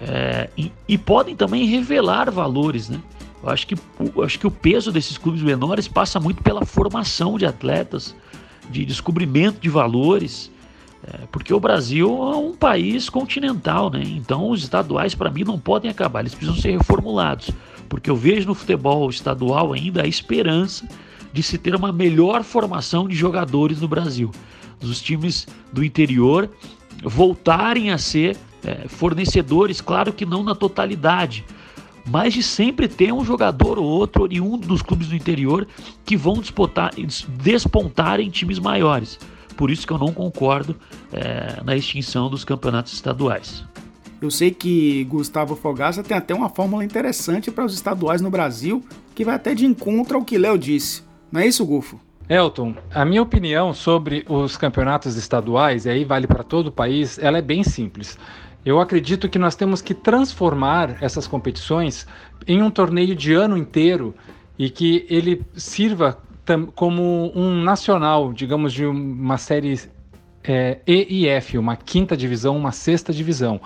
É, 0.00 0.50
e, 0.56 0.70
e, 0.86 0.98
podem 0.98 1.34
também 1.34 1.64
revelar 1.64 2.30
valores, 2.30 2.88
né? 2.88 3.00
Eu 3.42 3.50
acho 3.50 3.66
que, 3.66 3.74
eu 4.16 4.22
acho 4.22 4.38
que 4.38 4.46
o 4.46 4.50
peso 4.50 4.90
desses 4.90 5.16
clubes 5.16 5.42
menores 5.42 5.86
passa 5.86 6.18
muito 6.18 6.42
pela 6.42 6.64
formação 6.64 7.38
de 7.38 7.46
atletas, 7.46 8.14
de 8.68 8.84
descobrimento 8.84 9.60
de 9.60 9.68
valores, 9.68 10.50
é, 11.04 11.26
porque 11.30 11.54
o 11.54 11.60
Brasil 11.60 12.08
é 12.08 12.36
um 12.36 12.54
país 12.54 13.08
continental, 13.08 13.90
né? 13.90 14.02
Então 14.04 14.50
os 14.50 14.62
estaduais 14.62 15.14
para 15.14 15.30
mim 15.30 15.44
não 15.44 15.58
podem 15.58 15.90
acabar, 15.90 16.20
eles 16.20 16.34
precisam 16.34 16.60
ser 16.60 16.72
reformulados 16.76 17.50
porque 17.88 18.10
eu 18.10 18.16
vejo 18.16 18.46
no 18.46 18.54
futebol 18.54 19.08
estadual 19.08 19.72
ainda 19.72 20.02
a 20.02 20.06
esperança 20.06 20.86
de 21.32 21.42
se 21.42 21.58
ter 21.58 21.74
uma 21.74 21.92
melhor 21.92 22.44
formação 22.44 23.08
de 23.08 23.14
jogadores 23.14 23.80
no 23.80 23.88
Brasil. 23.88 24.30
Os 24.82 25.00
times 25.00 25.46
do 25.72 25.84
interior 25.84 26.50
voltarem 27.02 27.90
a 27.90 27.98
ser 27.98 28.36
é, 28.64 28.86
fornecedores, 28.88 29.80
claro 29.80 30.12
que 30.12 30.26
não 30.26 30.42
na 30.42 30.54
totalidade, 30.54 31.44
mas 32.08 32.34
de 32.34 32.42
sempre 32.42 32.88
ter 32.88 33.12
um 33.12 33.24
jogador 33.24 33.78
ou 33.78 33.84
outro 33.84 34.22
oriundo 34.22 34.66
dos 34.66 34.82
clubes 34.82 35.08
do 35.08 35.16
interior 35.16 35.66
que 36.04 36.16
vão 36.16 36.34
disputar, 36.34 36.92
despontar 37.42 38.20
em 38.20 38.30
times 38.30 38.58
maiores. 38.58 39.18
Por 39.56 39.70
isso 39.70 39.86
que 39.86 39.92
eu 39.92 39.98
não 39.98 40.12
concordo 40.12 40.76
é, 41.12 41.62
na 41.64 41.76
extinção 41.76 42.30
dos 42.30 42.44
campeonatos 42.44 42.92
estaduais. 42.92 43.64
Eu 44.20 44.30
sei 44.30 44.50
que 44.50 45.04
Gustavo 45.04 45.54
Fogaça 45.54 46.02
tem 46.02 46.16
até 46.16 46.34
uma 46.34 46.48
fórmula 46.48 46.84
interessante 46.84 47.50
para 47.50 47.64
os 47.64 47.74
estaduais 47.74 48.20
no 48.20 48.30
Brasil, 48.30 48.84
que 49.14 49.24
vai 49.24 49.34
até 49.34 49.54
de 49.54 49.64
encontro 49.64 50.16
ao 50.16 50.24
que 50.24 50.38
Léo 50.38 50.58
disse. 50.58 51.02
Não 51.30 51.40
é 51.40 51.46
isso, 51.46 51.64
Gufo? 51.64 52.00
Elton, 52.28 52.74
a 52.92 53.04
minha 53.04 53.22
opinião 53.22 53.72
sobre 53.72 54.24
os 54.28 54.56
campeonatos 54.56 55.16
estaduais, 55.16 55.86
e 55.86 55.90
aí 55.90 56.04
vale 56.04 56.26
para 56.26 56.42
todo 56.42 56.66
o 56.66 56.72
país, 56.72 57.18
ela 57.18 57.38
é 57.38 57.42
bem 57.42 57.64
simples. 57.64 58.18
Eu 58.68 58.80
acredito 58.80 59.30
que 59.30 59.38
nós 59.38 59.56
temos 59.56 59.80
que 59.80 59.94
transformar 59.94 61.02
essas 61.02 61.26
competições 61.26 62.06
em 62.46 62.60
um 62.62 62.70
torneio 62.70 63.16
de 63.16 63.32
ano 63.32 63.56
inteiro 63.56 64.14
e 64.58 64.68
que 64.68 65.06
ele 65.08 65.42
sirva 65.54 66.18
como 66.74 67.32
um 67.34 67.62
nacional, 67.62 68.30
digamos, 68.30 68.74
de 68.74 68.84
uma 68.84 69.38
série 69.38 69.80
é, 70.44 70.80
E 70.86 71.06
e 71.08 71.28
F, 71.28 71.56
uma 71.56 71.76
quinta 71.76 72.14
divisão, 72.14 72.58
uma 72.58 72.70
sexta 72.70 73.10
divisão. 73.10 73.58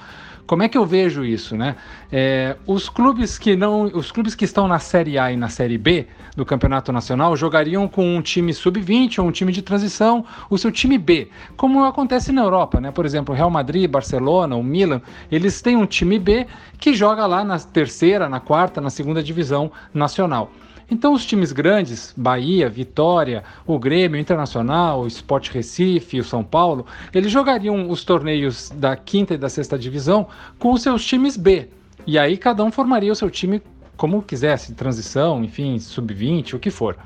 Como 0.46 0.62
é 0.62 0.68
que 0.68 0.76
eu 0.76 0.84
vejo 0.84 1.24
isso, 1.24 1.56
né? 1.56 1.76
É, 2.10 2.56
os 2.66 2.88
clubes 2.88 3.38
que 3.38 3.56
não, 3.56 3.84
os 3.84 4.10
clubes 4.10 4.34
que 4.34 4.44
estão 4.44 4.66
na 4.66 4.78
Série 4.78 5.18
A 5.18 5.32
e 5.32 5.36
na 5.36 5.48
Série 5.48 5.78
B 5.78 6.06
do 6.36 6.44
Campeonato 6.44 6.92
Nacional 6.92 7.36
jogariam 7.36 7.86
com 7.86 8.16
um 8.16 8.20
time 8.20 8.52
sub-20 8.52 9.18
ou 9.20 9.26
um 9.28 9.30
time 9.30 9.52
de 9.52 9.62
transição, 9.62 10.24
o 10.50 10.58
seu 10.58 10.72
time 10.72 10.98
B, 10.98 11.28
como 11.56 11.84
acontece 11.84 12.32
na 12.32 12.42
Europa, 12.42 12.80
né? 12.80 12.90
Por 12.90 13.06
exemplo, 13.06 13.34
Real 13.34 13.50
Madrid, 13.50 13.88
Barcelona, 13.88 14.56
o 14.56 14.62
Milan, 14.62 15.00
eles 15.30 15.62
têm 15.62 15.76
um 15.76 15.86
time 15.86 16.18
B 16.18 16.46
que 16.78 16.92
joga 16.92 17.24
lá 17.26 17.44
na 17.44 17.58
terceira, 17.58 18.28
na 18.28 18.40
quarta, 18.40 18.80
na 18.80 18.90
segunda 18.90 19.22
divisão 19.22 19.70
nacional. 19.94 20.50
Então, 20.92 21.14
os 21.14 21.24
times 21.24 21.52
grandes, 21.52 22.12
Bahia, 22.14 22.68
Vitória, 22.68 23.42
o 23.66 23.78
Grêmio, 23.78 24.20
Internacional, 24.20 25.00
o 25.00 25.06
Sport 25.06 25.48
Recife, 25.48 26.20
o 26.20 26.24
São 26.24 26.44
Paulo, 26.44 26.84
eles 27.14 27.32
jogariam 27.32 27.88
os 27.88 28.04
torneios 28.04 28.68
da 28.68 28.94
quinta 28.94 29.32
e 29.32 29.38
da 29.38 29.48
sexta 29.48 29.78
divisão 29.78 30.28
com 30.58 30.70
os 30.70 30.82
seus 30.82 31.02
times 31.02 31.34
B. 31.34 31.70
E 32.06 32.18
aí 32.18 32.36
cada 32.36 32.62
um 32.62 32.70
formaria 32.70 33.10
o 33.10 33.16
seu 33.16 33.30
time 33.30 33.62
como 33.96 34.20
quisesse, 34.22 34.74
transição, 34.74 35.42
enfim, 35.42 35.78
sub-20, 35.78 36.52
o 36.52 36.58
que 36.58 36.70
for. 36.70 36.98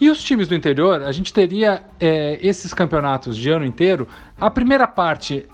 E 0.00 0.08
os 0.08 0.22
times 0.22 0.46
do 0.46 0.54
interior, 0.54 1.02
a 1.02 1.10
gente 1.10 1.32
teria 1.32 1.82
é, 1.98 2.38
esses 2.40 2.72
campeonatos 2.72 3.36
de 3.36 3.50
ano 3.50 3.64
inteiro. 3.64 4.06
A 4.40 4.48
primeira 4.48 4.86
parte 4.86 5.44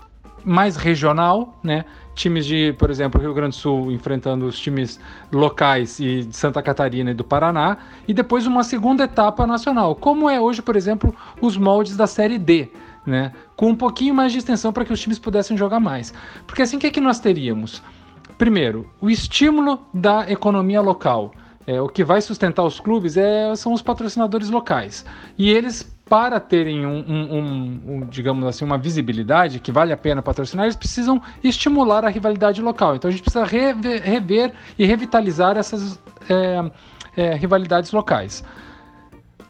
mais 0.45 0.75
regional, 0.75 1.59
né? 1.63 1.83
Times 2.19 2.45
de, 2.45 2.73
por 2.73 2.89
exemplo, 2.89 3.19
Rio 3.19 3.33
Grande 3.33 3.55
do 3.55 3.59
Sul 3.59 3.91
enfrentando 3.91 4.45
os 4.45 4.59
times 4.59 4.99
locais 5.31 5.99
e 5.99 6.23
de 6.25 6.35
Santa 6.35 6.61
Catarina 6.61 7.11
e 7.11 7.13
do 7.13 7.23
Paraná, 7.23 7.77
e 8.07 8.13
depois 8.13 8.45
uma 8.45 8.63
segunda 8.63 9.05
etapa 9.05 9.47
nacional, 9.47 9.95
como 9.95 10.29
é 10.29 10.39
hoje, 10.39 10.61
por 10.61 10.75
exemplo, 10.75 11.15
os 11.41 11.55
moldes 11.55 11.95
da 11.95 12.05
Série 12.05 12.37
D, 12.37 12.69
né? 13.05 13.31
Com 13.55 13.69
um 13.69 13.75
pouquinho 13.75 14.13
mais 14.13 14.31
de 14.31 14.37
extensão 14.37 14.73
para 14.73 14.83
que 14.83 14.91
os 14.91 14.99
times 14.99 15.17
pudessem 15.17 15.55
jogar 15.55 15.79
mais. 15.79 16.13
Porque 16.45 16.61
assim, 16.61 16.75
o 16.77 16.79
que, 16.79 16.87
é 16.87 16.91
que 16.91 17.01
nós 17.01 17.19
teríamos? 17.19 17.81
Primeiro, 18.37 18.89
o 18.99 19.09
estímulo 19.09 19.79
da 19.93 20.29
economia 20.29 20.81
local. 20.81 21.31
É, 21.65 21.79
o 21.79 21.87
que 21.87 22.03
vai 22.03 22.19
sustentar 22.19 22.63
os 22.63 22.79
clubes 22.79 23.15
é, 23.15 23.55
são 23.55 23.73
os 23.73 23.81
patrocinadores 23.81 24.49
locais. 24.49 25.05
E 25.37 25.51
eles 25.51 25.87
para 26.09 26.39
terem 26.39 26.85
um, 26.85 27.05
um, 27.07 27.37
um, 27.37 27.81
um, 27.87 28.05
digamos 28.07 28.45
assim, 28.45 28.65
uma 28.65 28.77
visibilidade 28.77 29.59
que 29.59 29.71
vale 29.71 29.93
a 29.93 29.97
pena 29.97 30.23
patrocinar, 30.23 30.65
eles 30.65 30.75
precisam 30.75 31.21
estimular 31.43 32.03
a 32.03 32.09
rivalidade 32.09 32.61
local. 32.61 32.95
Então 32.95 33.07
a 33.07 33.11
gente 33.11 33.21
precisa 33.21 33.45
rever, 33.45 34.01
rever 34.01 34.51
e 34.77 34.85
revitalizar 34.85 35.55
essas 35.55 35.99
é, 36.27 36.71
é, 37.15 37.35
rivalidades 37.35 37.91
locais. 37.91 38.43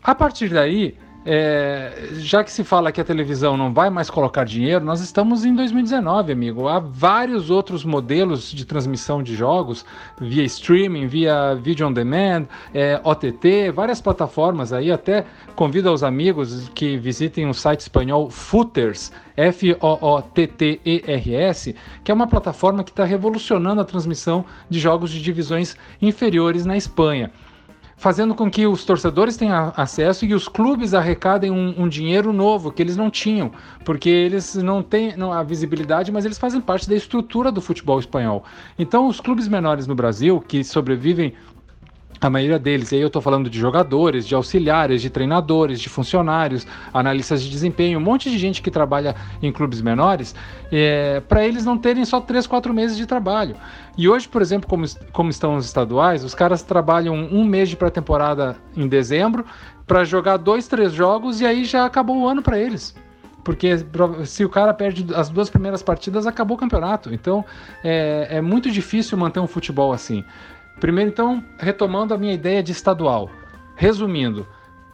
A 0.03 0.13
partir 0.13 0.49
daí, 0.49 0.97
é, 1.31 2.09
já 2.13 2.43
que 2.43 2.51
se 2.51 2.63
fala 2.63 2.91
que 2.91 2.99
a 2.99 3.03
televisão 3.03 3.55
não 3.55 3.71
vai 3.71 3.91
mais 3.91 4.09
colocar 4.09 4.43
dinheiro, 4.43 4.83
nós 4.83 4.99
estamos 4.99 5.45
em 5.45 5.53
2019, 5.53 6.31
amigo. 6.31 6.67
Há 6.67 6.79
vários 6.79 7.51
outros 7.51 7.85
modelos 7.85 8.51
de 8.51 8.65
transmissão 8.65 9.21
de 9.21 9.35
jogos 9.35 9.85
via 10.19 10.43
streaming, 10.43 11.05
via 11.05 11.53
video 11.53 11.87
on 11.87 11.93
demand, 11.93 12.47
é, 12.73 12.99
OTT, 13.03 13.69
várias 13.71 14.01
plataformas 14.01 14.73
aí. 14.73 14.91
Até 14.91 15.23
convido 15.55 15.87
aos 15.89 16.01
amigos 16.01 16.67
que 16.69 16.97
visitem 16.97 17.47
o 17.47 17.53
site 17.53 17.81
espanhol 17.81 18.31
Footers, 18.31 19.11
F-O-O-T-T-E-R-S, 19.37 19.85
que 22.03 22.09
é 22.09 22.13
uma 22.13 22.25
plataforma 22.25 22.83
que 22.83 22.89
está 22.89 23.05
revolucionando 23.05 23.79
a 23.81 23.85
transmissão 23.85 24.43
de 24.67 24.79
jogos 24.79 25.11
de 25.11 25.21
divisões 25.21 25.77
inferiores 26.01 26.65
na 26.65 26.75
Espanha 26.75 27.31
fazendo 27.99 28.33
com 28.33 28.49
que 28.49 28.65
os 28.65 28.85
torcedores 28.85 29.35
tenham 29.35 29.73
acesso 29.75 30.25
e 30.25 30.33
os 30.33 30.47
clubes 30.47 30.93
arrecadem 30.93 31.51
um, 31.51 31.83
um 31.83 31.87
dinheiro 31.87 32.31
novo 32.31 32.71
que 32.71 32.81
eles 32.81 32.95
não 32.95 33.11
tinham, 33.11 33.51
porque 33.83 34.09
eles 34.09 34.55
não 34.55 34.81
têm 34.81 35.15
não, 35.17 35.33
a 35.33 35.43
visibilidade, 35.43 36.09
mas 36.09 36.23
eles 36.23 36.39
fazem 36.39 36.61
parte 36.61 36.89
da 36.89 36.95
estrutura 36.95 37.51
do 37.51 37.61
futebol 37.61 37.99
espanhol. 37.99 38.45
Então, 38.79 39.05
os 39.05 39.19
clubes 39.19 39.49
menores 39.49 39.85
no 39.85 39.95
Brasil 39.95 40.39
que 40.39 40.63
sobrevivem 40.63 41.33
a 42.21 42.29
maioria 42.29 42.59
deles, 42.59 42.91
e 42.91 42.95
aí 42.95 43.01
eu 43.01 43.07
estou 43.07 43.21
falando 43.21 43.49
de 43.49 43.57
jogadores, 43.57 44.27
de 44.27 44.35
auxiliares, 44.35 45.01
de 45.01 45.09
treinadores, 45.09 45.79
de 45.79 45.87
funcionários, 45.87 46.67
analistas 46.93 47.41
de 47.41 47.49
desempenho, 47.49 47.97
um 47.97 48.01
monte 48.01 48.29
de 48.29 48.37
gente 48.37 48.61
que 48.61 48.69
trabalha 48.69 49.15
em 49.41 49.51
clubes 49.51 49.81
menores, 49.81 50.35
é, 50.71 51.21
para 51.21 51.45
eles 51.45 51.63
não 51.63 51.77
terem 51.77 52.03
só 52.03 52.19
3, 52.19 52.45
4 52.45 52.73
meses 52.73 52.97
de 52.97 53.05
trabalho. 53.05 53.55
E 53.97 54.09
hoje, 54.09 54.27
por 54.27 54.41
exemplo, 54.41 54.67
como, 54.67 54.85
como 55.13 55.29
estão 55.29 55.55
os 55.55 55.65
estaduais, 55.65 56.23
os 56.23 56.35
caras 56.35 56.61
trabalham 56.61 57.15
um 57.15 57.45
mês 57.45 57.69
de 57.69 57.77
pré-temporada 57.77 58.57
em 58.75 58.87
dezembro 58.87 59.45
para 59.87 60.03
jogar 60.03 60.37
dois, 60.37 60.67
três 60.67 60.91
jogos 60.91 61.39
e 61.39 61.45
aí 61.45 61.63
já 61.63 61.85
acabou 61.85 62.17
o 62.17 62.27
ano 62.27 62.41
para 62.41 62.59
eles 62.59 62.93
porque 63.43 63.83
se 64.25 64.45
o 64.45 64.49
cara 64.49 64.71
perde 64.75 65.07
as 65.15 65.29
duas 65.29 65.49
primeiras 65.49 65.81
partidas, 65.81 66.27
acabou 66.27 66.55
o 66.55 66.59
campeonato. 66.59 67.11
Então 67.11 67.43
é, 67.83 68.27
é, 68.29 68.41
muito 68.41 68.69
difícil 68.69 69.17
manter 69.17 69.39
um 69.39 69.47
futebol 69.47 69.91
assim. 69.91 70.23
Primeiro, 70.79 71.09
então, 71.09 71.43
retomando 71.59 72.13
a 72.13 72.17
minha 72.17 72.33
ideia 72.33 72.63
de 72.63 72.71
estadual. 72.71 73.29
Resumindo, 73.75 74.47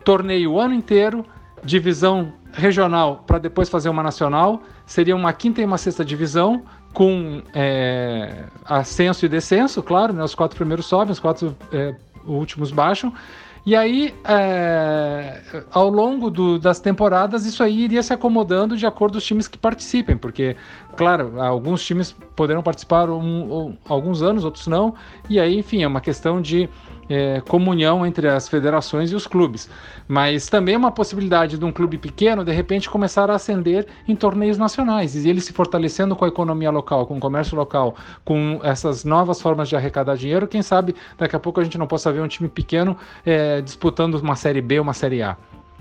torneio 0.04 0.54
o 0.54 0.60
ano 0.60 0.74
inteiro, 0.74 1.26
divisão 1.63 2.34
regional 2.54 3.24
para 3.28 3.38
depois 3.38 3.69
fazer 3.69 3.89
uma 3.89 4.04
nacional, 4.04 4.63
seria 4.86 5.15
uma 5.15 5.34
quinta 5.34 5.62
e 5.62 5.65
uma 5.65 5.78
sexta 5.78 6.06
divisão, 6.06 6.63
com 6.93 7.41
é, 7.54 8.45
ascenso 8.63 9.26
e 9.26 9.30
descenso, 9.30 9.84
claro, 9.84 10.13
né? 10.13 10.24
os 10.24 10.34
quatro 10.34 10.56
primeiros 10.56 10.86
sobem, 10.86 11.12
os 11.12 11.19
quatro 11.19 11.56
é, 11.71 11.93
últimos 12.26 12.71
baixam. 12.71 13.13
E 13.65 13.75
aí, 13.75 14.13
é, 14.23 15.41
ao 15.71 15.89
longo 15.89 16.30
do, 16.30 16.60
das 16.60 16.80
temporadas, 16.80 17.47
isso 17.47 17.63
aí 17.63 17.80
iria 17.80 18.04
se 18.04 18.13
acomodando 18.13 18.78
de 18.78 18.86
acordo 18.86 19.13
com 19.13 19.17
os 19.17 19.25
times 19.25 19.47
que 19.47 19.58
participem, 19.58 20.15
porque, 20.15 20.56
claro, 20.95 21.41
alguns 21.41 21.84
times 21.84 22.15
poderão 22.36 22.62
participar 22.62 23.10
um, 23.10 23.19
um, 23.19 23.78
alguns 23.89 24.21
anos, 24.21 24.45
outros 24.45 24.67
não, 24.67 24.93
e 25.28 25.39
aí, 25.39 25.58
enfim, 25.58 25.82
é 25.82 25.88
uma 25.88 25.99
questão 25.99 26.39
de 26.39 26.69
é, 27.10 27.41
comunhão 27.41 28.06
entre 28.06 28.28
as 28.28 28.48
federações 28.48 29.12
e 29.12 29.15
os 29.15 29.28
clubes. 29.28 29.70
Mas 30.08 30.48
também 30.48 30.76
é 30.76 30.78
uma 30.78 30.91
possibilidade 30.91 31.58
de 31.58 31.65
um 31.65 31.72
clube 31.72 31.98
pequeno, 31.98 32.44
de 32.44 32.52
repente, 32.52 32.89
começar 32.89 33.30
a 33.30 33.36
ascender 33.36 33.88
em 34.08 34.15
torneios 34.15 34.58
nacionais 34.58 35.15
e 35.15 35.30
ele 35.30 35.41
se 35.41 35.54
fortalecendo 35.54 36.15
com 36.15 36.26
a 36.26 36.28
economia 36.28 36.72
local, 36.72 37.06
com 37.06 37.18
o 37.18 37.20
comércio 37.20 37.56
local, 37.56 37.96
com 38.24 38.60
essas 38.63 39.04
novas 39.04 39.41
formas 39.41 39.70
de 39.70 39.76
arrecadar 39.76 40.15
dinheiro. 40.15 40.48
Quem 40.48 40.62
sabe 40.62 40.96
daqui 41.18 41.36
a 41.36 41.39
pouco 41.39 41.60
a 41.60 41.63
gente 41.63 41.78
não 41.78 41.88
possa 41.88 42.12
ver 42.12 42.22
um 42.22 42.28
time 42.28 42.50
pequeno 42.50 42.98
é, 43.26 43.62
disputando 43.62 44.15
uma 44.15 44.36
Série 44.36 44.62
B 44.62 44.80
uma 44.80 44.94
Série 44.94 45.22
A. 45.22 45.38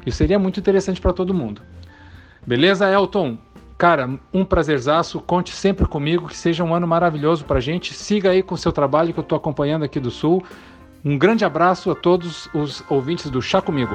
Isso 0.06 0.18
seria 0.18 0.38
muito 0.38 0.60
interessante 0.60 1.00
para 1.00 1.12
todo 1.12 1.32
mundo. 1.32 1.62
Beleza, 2.46 2.90
Elton? 2.90 3.38
Cara, 3.76 4.08
um 4.32 4.44
prazerzaço. 4.44 5.20
Conte 5.20 5.52
sempre 5.52 5.87
comigo. 5.87 6.28
Que 6.28 6.37
seja 6.37 6.62
um 6.62 6.74
ano 6.74 6.87
maravilhoso 6.87 7.44
para 7.44 7.58
gente. 7.58 7.94
Siga 7.94 8.30
aí 8.30 8.42
com 8.42 8.54
o 8.54 8.58
seu 8.58 8.70
trabalho 8.70 9.12
que 9.12 9.18
eu 9.18 9.22
estou 9.22 9.37
acompanhando 9.37 9.84
aqui 9.84 9.98
do 9.98 10.10
Sul. 10.10 10.44
Um 11.06 11.18
grande 11.18 11.44
abraço 11.44 11.90
a 11.90 11.94
todos 11.94 12.48
os 12.54 12.82
ouvintes 12.88 13.28
do 13.28 13.42
Chá 13.42 13.60
Comigo. 13.60 13.92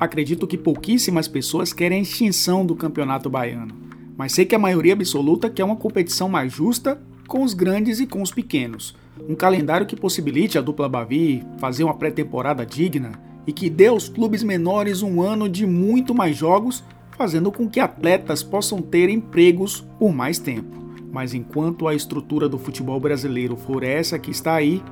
Acredito 0.00 0.46
que 0.46 0.56
pouquíssimas 0.56 1.28
pessoas 1.28 1.74
querem 1.74 1.98
a 1.98 2.02
extinção 2.02 2.64
do 2.64 2.74
campeonato 2.74 3.28
baiano, 3.28 3.74
mas 4.16 4.32
sei 4.32 4.46
que 4.46 4.54
a 4.54 4.58
maioria 4.58 4.94
absoluta 4.94 5.50
quer 5.50 5.64
uma 5.64 5.76
competição 5.76 6.30
mais 6.30 6.50
justa 6.50 6.98
com 7.28 7.42
os 7.42 7.52
grandes 7.52 8.00
e 8.00 8.06
com 8.06 8.22
os 8.22 8.30
pequenos. 8.30 8.96
Um 9.28 9.34
calendário 9.34 9.86
que 9.86 9.96
possibilite 9.96 10.56
a 10.56 10.62
dupla 10.62 10.88
Bavi 10.88 11.44
fazer 11.58 11.84
uma 11.84 11.94
pré-temporada 11.94 12.64
digna 12.64 13.31
e 13.46 13.52
que 13.52 13.68
dê 13.68 13.88
aos 13.88 14.08
clubes 14.08 14.42
menores 14.42 15.02
um 15.02 15.20
ano 15.20 15.48
de 15.48 15.66
muito 15.66 16.14
mais 16.14 16.36
jogos, 16.36 16.84
fazendo 17.16 17.50
com 17.50 17.68
que 17.68 17.80
atletas 17.80 18.42
possam 18.42 18.80
ter 18.80 19.08
empregos 19.08 19.84
por 19.98 20.12
mais 20.12 20.38
tempo. 20.38 20.80
Mas 21.12 21.34
enquanto 21.34 21.86
a 21.86 21.94
estrutura 21.94 22.48
do 22.48 22.58
futebol 22.58 22.98
brasileiro 22.98 23.56
for 23.56 23.82
essa 23.82 24.18
que 24.18 24.30
está 24.30 24.54
aí, 24.54 24.82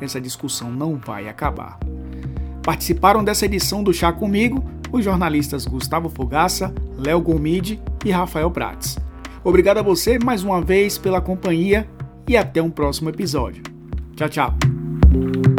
essa 0.00 0.20
discussão 0.20 0.70
não 0.70 0.96
vai 0.96 1.28
acabar. 1.28 1.78
Participaram 2.62 3.24
dessa 3.24 3.46
edição 3.46 3.82
do 3.82 3.92
Chá 3.92 4.12
Comigo 4.12 4.62
os 4.92 5.04
jornalistas 5.04 5.64
Gustavo 5.64 6.08
Fogaça, 6.08 6.74
Léo 6.98 7.20
Gomide 7.20 7.80
e 8.04 8.10
Rafael 8.10 8.50
Prates. 8.50 8.98
Obrigado 9.42 9.78
a 9.78 9.82
você 9.82 10.18
mais 10.18 10.42
uma 10.42 10.60
vez 10.60 10.98
pela 10.98 11.20
companhia 11.20 11.88
e 12.28 12.36
até 12.36 12.62
um 12.62 12.70
próximo 12.70 13.08
episódio. 13.08 13.62
Tchau, 14.16 14.28
tchau. 14.28 15.49